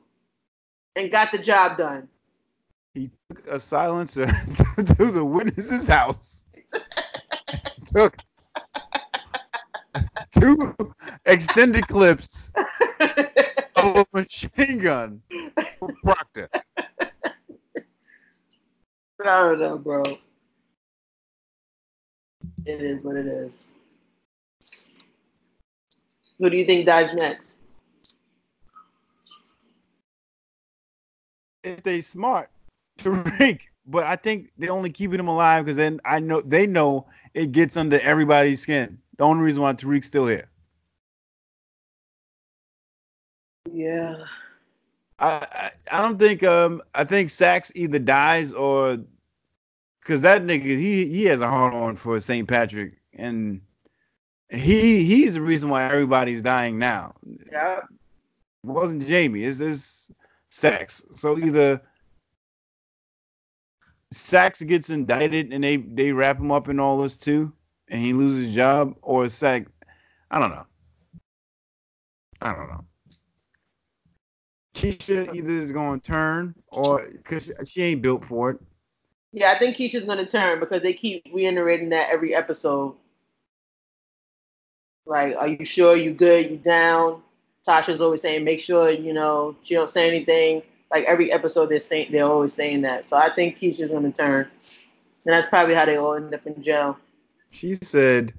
[0.95, 2.07] and got the job done.
[2.93, 4.27] He took a silencer
[4.75, 6.43] to the witness's house.
[7.85, 8.17] took
[10.39, 10.75] two
[11.25, 12.51] extended clips
[13.75, 15.21] of a machine gun
[15.79, 16.49] for Proctor.
[19.23, 20.03] I don't know, bro.
[22.65, 23.71] It is what it is.
[26.41, 27.57] Who do you think dies next?
[31.63, 32.49] If they smart,
[32.97, 33.61] Tariq.
[33.85, 37.51] But I think they're only keeping him alive because then I know they know it
[37.51, 38.97] gets under everybody's skin.
[39.17, 40.49] The only reason why Tariq's still here.
[43.71, 44.15] Yeah.
[45.19, 48.97] I, I I don't think um I think Saxe either dies or
[49.99, 52.47] because that nigga he he has a hard on for St.
[52.47, 53.61] Patrick and
[54.51, 57.13] he he's the reason why everybody's dying now.
[57.51, 57.77] Yeah.
[57.77, 60.11] It wasn't Jamie, it's this
[60.49, 61.03] Saxe.
[61.15, 61.81] So either
[64.11, 67.51] Saxe gets indicted and they they wrap him up in all this too,
[67.87, 69.71] and he loses his job, or Saxe
[70.29, 70.65] I don't know.
[72.41, 72.85] I don't know.
[74.73, 78.59] Keisha either is going to turn or because she ain't built for it.
[79.33, 82.95] Yeah, I think Keisha's gonna turn because they keep reiterating that every episode.
[85.05, 86.49] Like, are you sure you good?
[86.49, 87.21] You down?
[87.67, 90.63] Tasha's always saying, make sure you know she don't say anything.
[90.91, 93.05] Like every episode, they're saying they're always saying that.
[93.05, 94.49] So I think Keisha's gonna turn,
[95.25, 96.97] and that's probably how they all end up in jail.
[97.51, 98.33] She said,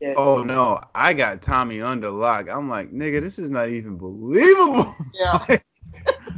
[0.00, 0.14] Yeah.
[0.16, 4.94] "Oh no, I got Tommy under lock." I'm like, "Nigga, this is not even believable."
[5.14, 5.58] Yeah.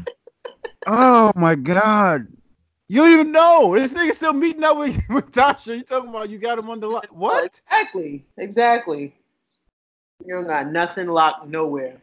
[0.86, 2.26] oh my god,
[2.88, 5.76] you don't even know this nigga still meeting up with, with Tasha.
[5.76, 7.06] You talking about you got him under lock?
[7.10, 7.44] What?
[7.44, 8.26] Exactly.
[8.36, 9.14] Exactly.
[10.24, 12.00] You don't got nothing locked nowhere.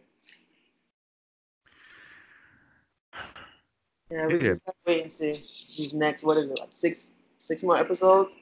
[4.10, 5.44] Yeah, we just wait and see.
[5.78, 8.36] These next, what is it, like six, six more episodes?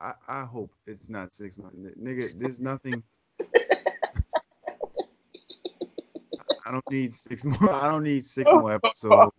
[0.00, 2.38] I, I hope it's not six months, nigga.
[2.38, 3.02] There's nothing.
[6.66, 7.70] I don't need six more.
[7.72, 9.32] I don't need six more episodes.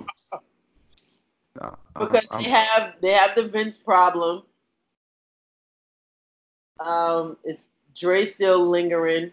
[1.60, 4.44] No, because I'm- they have they have the Vince problem.
[6.80, 9.32] Um, it's Dre still lingering,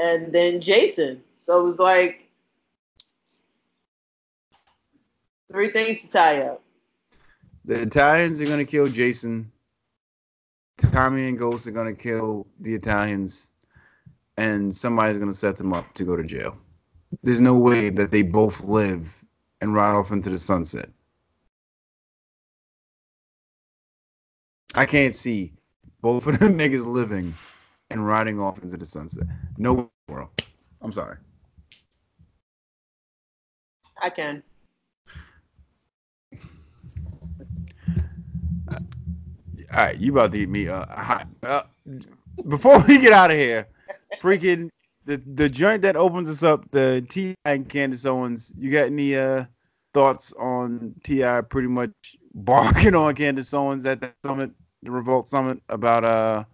[0.00, 1.22] and then Jason.
[1.32, 2.28] So it was like
[5.50, 6.62] three things to tie up.
[7.64, 9.52] The Italians are gonna kill Jason.
[10.78, 13.50] Tommy and Ghost are gonna kill the Italians,
[14.36, 16.56] and somebody's gonna set them up to go to jail.
[17.22, 19.06] There's no way that they both live
[19.60, 20.88] and ride off into the sunset.
[24.74, 25.57] I can't see
[26.00, 27.34] both of them niggas living
[27.90, 29.24] and riding off into the sunset.
[29.56, 30.30] No world.
[30.80, 31.16] I'm sorry.
[34.00, 34.42] I can.
[39.70, 41.28] All right, you about to eat me uh, hot.
[41.42, 41.62] Uh,
[42.48, 43.66] before we get out of here,
[44.18, 44.70] freaking
[45.04, 47.34] the the joint that opens us up, the T.I.
[47.44, 48.52] and Candace Owens.
[48.56, 49.44] You got any uh
[49.92, 51.42] thoughts on T.I.
[51.42, 51.90] pretty much
[52.34, 56.44] barking on Candace Owens at the summit, the Revolt Summit, about uh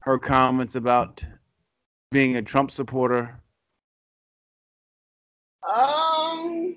[0.00, 1.24] her comments about
[2.10, 3.40] being a Trump supporter?
[5.62, 6.76] Um,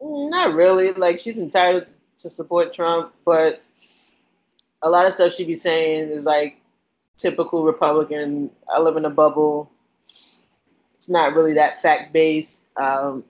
[0.00, 0.92] not really.
[0.92, 1.86] Like she's entitled
[2.18, 3.62] to support Trump, but
[4.82, 6.60] a lot of stuff she'd be saying is like
[7.16, 8.50] typical Republican.
[8.72, 9.70] I live in a bubble.
[10.02, 12.68] It's not really that fact based.
[12.76, 13.24] Um,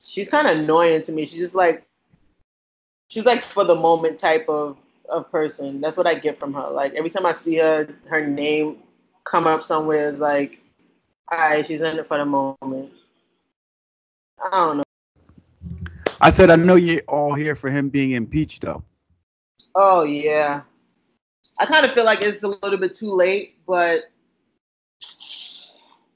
[0.00, 1.26] she's kind of annoying to me.
[1.26, 1.86] She's just like
[3.08, 4.78] she's like for the moment type of
[5.10, 5.80] of person.
[5.80, 6.68] That's what I get from her.
[6.68, 8.78] Like every time I see her, her name
[9.24, 10.58] come up somewhere is like,
[11.30, 12.92] all right, she's in it for the moment.
[14.44, 14.82] I don't know.
[16.20, 18.82] I said I know you're all here for him being impeached, though.
[19.74, 20.62] Oh yeah.
[21.58, 24.10] I kind of feel like it's a little bit too late, but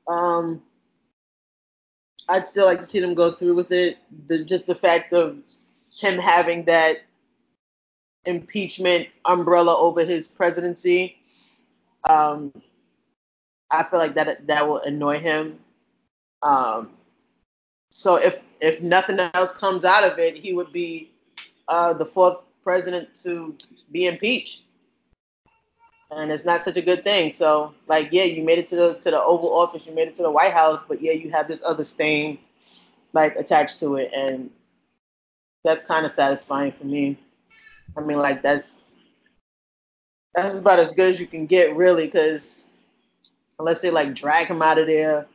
[0.08, 0.62] um
[2.28, 3.98] I'd still like to see them go through with it.
[4.26, 5.38] The just the fact of
[6.00, 7.02] him having that
[8.26, 11.16] impeachment umbrella over his presidency,
[12.08, 12.52] um,
[13.70, 15.58] I feel like that that will annoy him.
[16.42, 16.92] Um,
[17.90, 21.10] so if if nothing else comes out of it, he would be
[21.68, 23.56] uh, the fourth president to
[23.90, 24.62] be impeached,
[26.10, 27.32] and it's not such a good thing.
[27.34, 30.14] So like, yeah, you made it to the to the Oval Office, you made it
[30.14, 32.38] to the White House, but yeah, you have this other stain
[33.12, 34.50] like attached to it, and
[35.64, 37.18] that's kind of satisfying for me.
[37.96, 38.78] I mean, like that's
[40.34, 42.66] that's about as good as you can get, really, because
[43.58, 45.26] unless they like drag him out of there,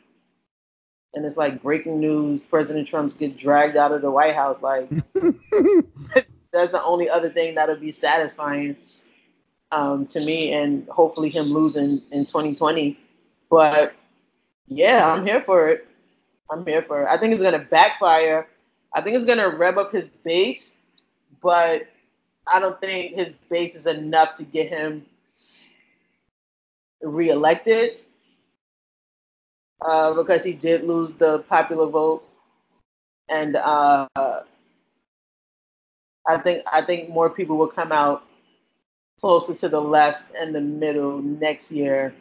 [1.13, 4.61] and it's like breaking news: President Trump's get dragged out of the White House.
[4.61, 4.89] Like
[6.53, 8.75] that's the only other thing that'll be satisfying
[9.71, 12.97] um, to me, and hopefully him losing in 2020.
[13.49, 13.93] But
[14.67, 15.87] yeah, I'm here for it.
[16.51, 17.07] I'm here for it.
[17.09, 18.47] I think it's gonna backfire.
[18.93, 20.75] I think it's gonna rev up his base,
[21.41, 21.87] but
[22.47, 25.05] I don't think his base is enough to get him
[27.01, 27.97] reelected
[29.81, 32.23] uh, because he did lose the popular vote,
[33.29, 38.23] and uh, I think I think more people will come out
[39.19, 42.13] closer to the left and the middle next year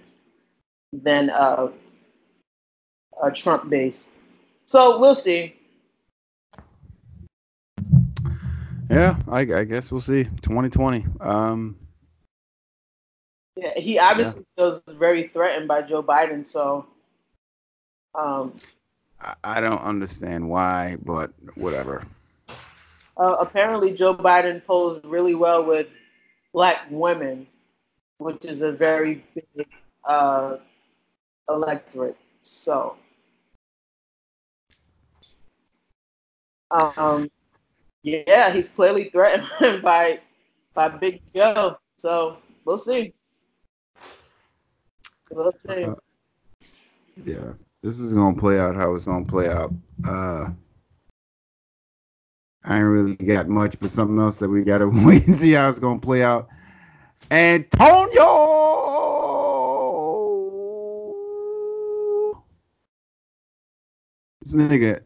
[0.93, 1.71] than uh,
[3.23, 4.11] a Trump base.
[4.65, 5.57] So we'll see.
[8.95, 10.23] Yeah, I, I guess we'll see.
[10.23, 11.05] 2020.
[11.21, 11.77] Um,
[13.57, 16.47] Yeah, he obviously feels very threatened by Joe Biden.
[16.47, 16.87] So,
[18.15, 18.55] um,
[19.21, 22.05] I, I don't understand why, but whatever.
[23.17, 25.89] uh, apparently, Joe Biden polls really well with
[26.53, 27.49] black women,
[28.19, 29.67] which is a very big
[30.05, 30.59] uh,
[31.49, 32.17] electorate.
[32.43, 32.97] So,
[36.71, 37.29] um,
[38.05, 39.49] yeah, he's clearly threatened
[39.83, 40.21] by
[40.75, 41.79] by Big Joe.
[41.97, 43.15] So we'll see.
[45.31, 45.85] We'll see.
[45.85, 45.95] Uh,
[47.25, 47.53] Yeah,
[47.83, 49.73] this is gonna play out how it's gonna play out.
[50.07, 50.51] Uh,
[52.65, 55.69] I ain't really got much, but something else that we gotta wait and see how
[55.69, 56.49] it's gonna play out.
[57.31, 58.25] Antonio,
[64.43, 65.01] this nigga,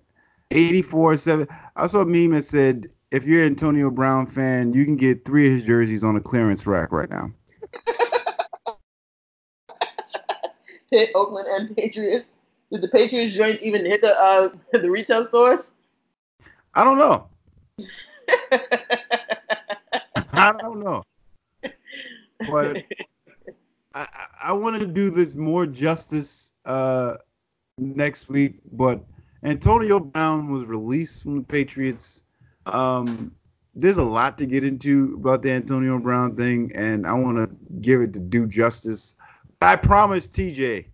[0.50, 1.46] eighty-four seven.
[1.76, 5.24] I saw a meme that said, "If you're an Antonio Brown fan, you can get
[5.24, 7.30] three of his jerseys on a clearance rack right now."
[10.90, 12.26] hit Oakland and Patriots.
[12.72, 15.72] Did the Patriots joints even hit the uh, the retail stores?
[16.74, 17.28] I don't know.
[20.32, 21.02] I don't know.
[22.50, 22.84] But
[23.94, 27.16] I, I- I want to do this more justice uh,
[27.78, 28.60] next week.
[28.72, 29.04] But
[29.42, 32.24] Antonio Brown was released from the Patriots.
[32.66, 33.32] Um,
[33.74, 37.56] there's a lot to get into about the Antonio Brown thing, and I want to
[37.80, 39.14] give it to due justice.
[39.60, 40.86] I promised TJ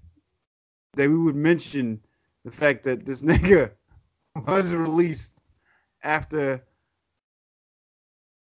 [0.97, 2.01] that we would mention
[2.45, 3.71] the fact that this nigga
[4.47, 5.33] was released
[6.03, 6.63] after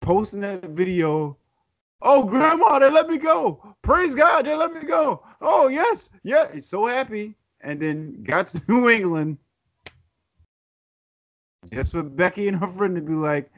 [0.02, 1.38] posting that video.
[2.02, 3.76] Oh, grandma, they let me go.
[3.82, 5.24] Praise God, they let me go.
[5.42, 6.10] Oh, yes.
[6.24, 7.36] Yeah, he's so happy.
[7.62, 9.38] And then got to New England.
[11.68, 13.52] Just for Becky and her friend to be like,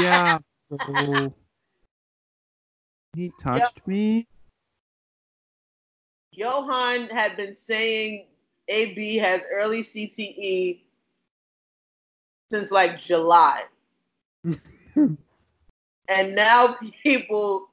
[0.00, 0.38] yeah,
[0.86, 1.34] so
[3.14, 4.26] he touched me.
[6.32, 8.26] Johan had been saying
[8.68, 10.80] AB has early CTE
[12.50, 13.62] since like July.
[14.96, 17.70] and now people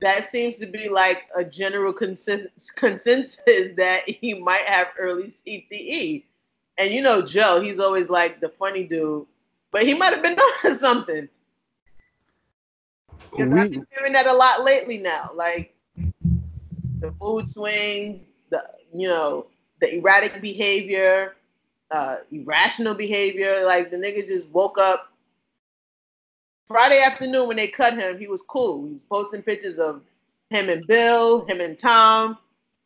[0.00, 3.36] that seems to be like a general consensus, consensus
[3.76, 6.24] that he might have early CTE.
[6.82, 9.24] And you know, Joe, he's always like the funny dude,
[9.70, 11.28] but he might have been on something.
[13.08, 15.30] 'Cause I've been hearing that a lot lately now.
[15.32, 15.76] Like
[16.98, 19.46] the mood swings, the you know,
[19.80, 21.36] the erratic behavior,
[21.92, 23.62] uh, irrational behavior.
[23.64, 25.12] Like the nigga just woke up
[26.66, 28.18] Friday afternoon when they cut him.
[28.18, 28.86] He was cool.
[28.86, 30.02] He was posting pictures of
[30.50, 32.38] him and Bill, him and Tom.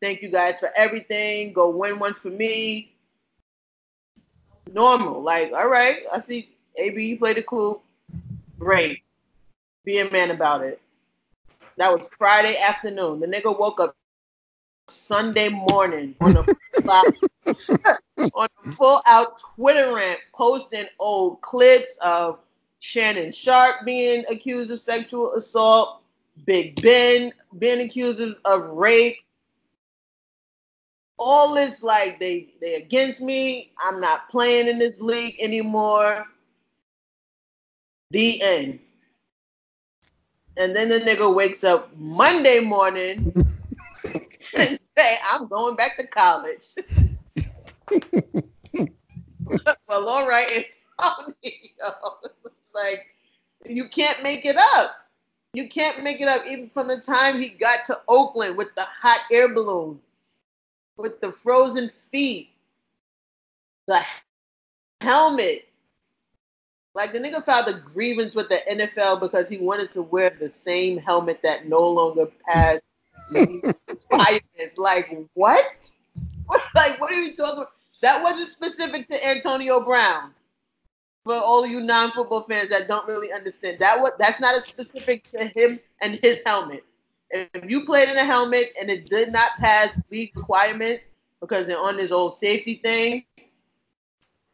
[0.03, 1.55] Thank you guys for everything.
[1.55, 2.93] Go win one for me.
[4.73, 5.23] Normal.
[5.23, 7.83] Like, all right, I see AB, you played it cool.
[8.59, 9.03] Great.
[9.85, 10.81] Be a man about it.
[11.77, 13.21] That was Friday afternoon.
[13.21, 13.95] The nigga woke up
[14.89, 17.07] Sunday morning on a full out,
[18.35, 22.41] on a full out Twitter rant, posting old clips of
[22.79, 26.03] Shannon Sharpe being accused of sexual assault,
[26.45, 29.17] Big Ben being accused of, of rape.
[31.19, 33.73] All this like they they against me.
[33.83, 36.27] I'm not playing in this league anymore.
[38.11, 38.81] The end.
[40.59, 43.33] And then the nigga wakes up Monday morning
[44.57, 46.65] and say, I'm going back to college.
[49.89, 50.65] well, all right,
[51.03, 51.35] Antonio.
[52.45, 53.07] It's like
[53.67, 54.93] you can't make it up.
[55.53, 58.83] You can't make it up even from the time he got to Oakland with the
[58.83, 59.99] hot air balloon,
[60.97, 62.51] with the frozen feet,
[63.87, 64.01] the
[65.01, 65.69] helmet.
[66.95, 70.49] Like the nigga filed a grievance with the NFL because he wanted to wear the
[70.49, 72.85] same helmet that no longer passed
[73.31, 74.79] requirements.
[74.79, 75.65] Like what?
[76.47, 76.63] What?
[76.75, 77.73] Like what are you talking about?
[78.03, 80.33] That wasn't specific to Antonio Brown.
[81.25, 84.65] For all of you non-football fans that don't really understand, that what that's not as
[84.65, 86.85] specific to him and his helmet.
[87.31, 91.05] If you played in a helmet and it did not pass league requirements
[91.41, 93.25] because they're on this old safety thing,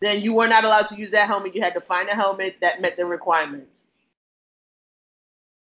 [0.00, 1.54] then you were not allowed to use that helmet.
[1.54, 3.82] You had to find a helmet that met the requirements.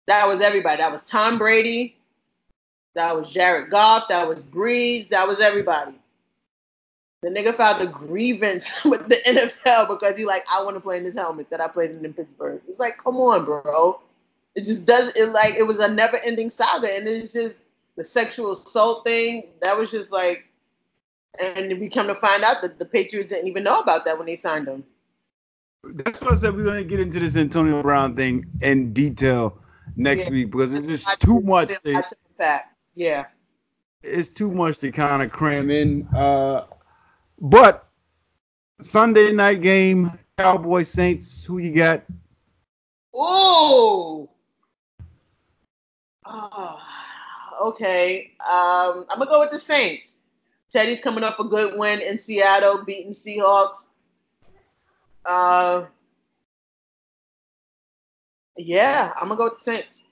[0.08, 0.82] That was everybody.
[0.82, 1.97] That was Tom Brady.
[2.95, 4.08] That was Jared Goff.
[4.10, 5.10] That was Brees.
[5.10, 5.93] That was everybody.
[7.22, 10.97] The nigga filed a grievance with the NFL because he like, I want to play
[10.97, 12.62] in this helmet that I played in in Pittsburgh.
[12.68, 14.02] It's like, come on, bro.
[14.56, 17.56] It just does it like it was a never ending saga, and it's just
[17.95, 19.52] the sexual assault thing.
[19.62, 20.45] That was just like,
[21.39, 24.28] and we come to find out that the Patriots didn't even know about that when
[24.28, 24.84] they signed him.
[25.84, 29.58] that's why I said we're gonna get into this Antonio Brown thing in detail
[29.95, 30.32] next Yeah.
[30.32, 31.70] week because it's just too much.
[31.84, 32.04] To,
[32.38, 32.76] Fact.
[32.95, 33.26] Yeah.
[34.04, 36.08] it's too much to kind of cram in.
[36.16, 36.66] Uh,
[37.39, 37.88] but
[38.82, 41.43] Sunday night game, Cowboys Saints.
[41.45, 42.04] Who you got?
[43.16, 44.28] Ooh.
[47.62, 48.32] Okay.
[48.40, 50.16] Um, I'm gonna go with the Saints.
[50.72, 53.90] Teddy's coming up a good win in Seattle, beating Seahawks.
[55.26, 55.86] Uh,
[58.58, 60.06] yeah, I'm gonna go with the Saints.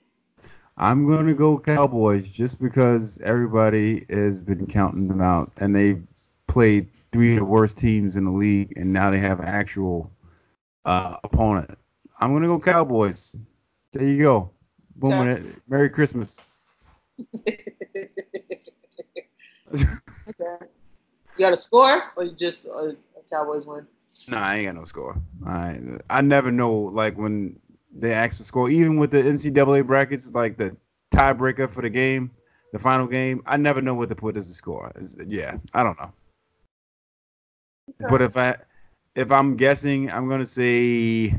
[0.76, 6.02] I'm gonna go Cowboys just because everybody has been counting them out, and they've
[6.46, 10.12] played three of the worst teams in the league, and now they have an actual
[10.84, 11.76] uh, opponent.
[12.20, 13.34] I'm gonna go Cowboys.
[13.92, 14.50] There you go.
[15.00, 15.12] Boom.
[15.12, 15.40] Okay.
[15.48, 15.62] it.
[15.68, 16.38] Merry Christmas.
[20.28, 20.66] Okay.
[21.36, 22.92] You got a score, or you just uh,
[23.30, 23.86] Cowboys win?
[24.28, 25.16] Nah, I ain't got no score.
[25.46, 27.58] I I never know like when
[27.92, 30.76] they ask for score, even with the NCAA brackets, like the
[31.12, 32.30] tiebreaker for the game,
[32.72, 33.42] the final game.
[33.46, 34.92] I never know what to put as a score.
[34.96, 36.12] It's- yeah, I don't know.
[38.08, 38.56] But if I
[39.14, 41.34] if I'm guessing, I'm gonna say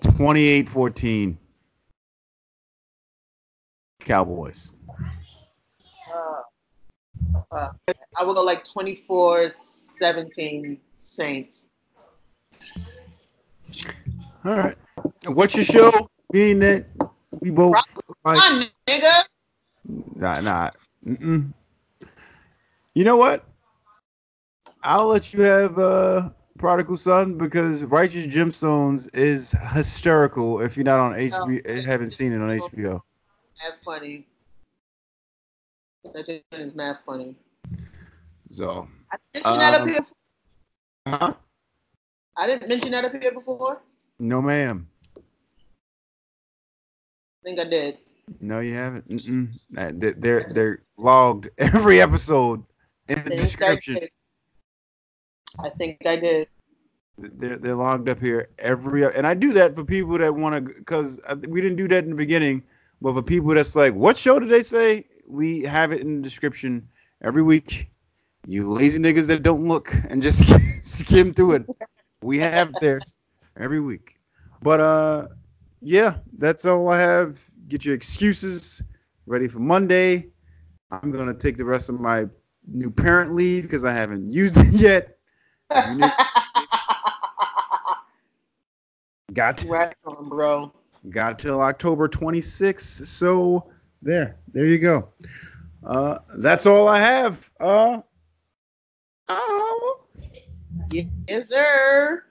[0.00, 1.36] 28-14
[4.00, 4.72] Cowboys.
[6.12, 6.42] Uh,
[7.50, 7.70] uh,
[8.16, 11.68] I will go like 24-17 Saints.
[14.44, 14.76] All right.
[15.26, 16.08] What's your show?
[16.30, 16.86] Being that
[17.40, 17.74] we both
[18.24, 19.22] like, on, nigga.
[20.16, 20.70] Nah, nah.
[21.06, 21.52] Mm-mm.
[22.94, 23.44] You know what?
[24.82, 26.30] I'll let you have uh,
[26.64, 32.36] Prodigal Son because Righteous Gemstones is hysterical if you're not on HBO, haven't seen it
[32.40, 33.02] on HBO.
[33.62, 34.26] That's funny.
[36.14, 37.36] That thing is mad funny.
[38.50, 40.00] So, I mentioned that up Um, here.
[41.06, 41.34] huh?
[42.34, 43.82] I didn't mention that up here before.
[44.18, 44.88] No, ma'am.
[45.18, 45.20] I
[47.44, 47.98] think I did.
[48.40, 49.06] No, you haven't.
[49.10, 49.50] Mm-mm.
[50.00, 52.64] They- They're they're logged every episode
[53.10, 53.94] in the I description.
[53.96, 54.10] did.
[55.62, 56.48] I think I did.
[57.18, 60.74] They're they're logged up here every, and I do that for people that want to,
[60.74, 62.64] because we didn't do that in the beginning,
[63.00, 65.06] but for people that's like, what show did they say?
[65.26, 66.88] We have it in the description
[67.22, 67.88] every week.
[68.46, 70.42] You lazy niggas that don't look and just
[70.82, 71.62] skim through it.
[72.22, 73.00] We have it there
[73.58, 74.18] every week.
[74.60, 75.28] But uh,
[75.80, 77.38] yeah, that's all I have.
[77.68, 78.82] Get your excuses
[79.26, 80.26] ready for Monday.
[80.90, 82.26] I'm gonna take the rest of my
[82.66, 85.18] new parent leave because I haven't used it yet.
[89.32, 90.72] Got to, right on, bro.
[91.10, 93.06] got till October 26th.
[93.06, 93.70] So
[94.02, 95.08] there, there you go.
[95.84, 97.50] Uh, that's all I have.
[97.58, 98.00] Uh,
[99.28, 100.00] oh.
[100.90, 102.24] Yes, sir.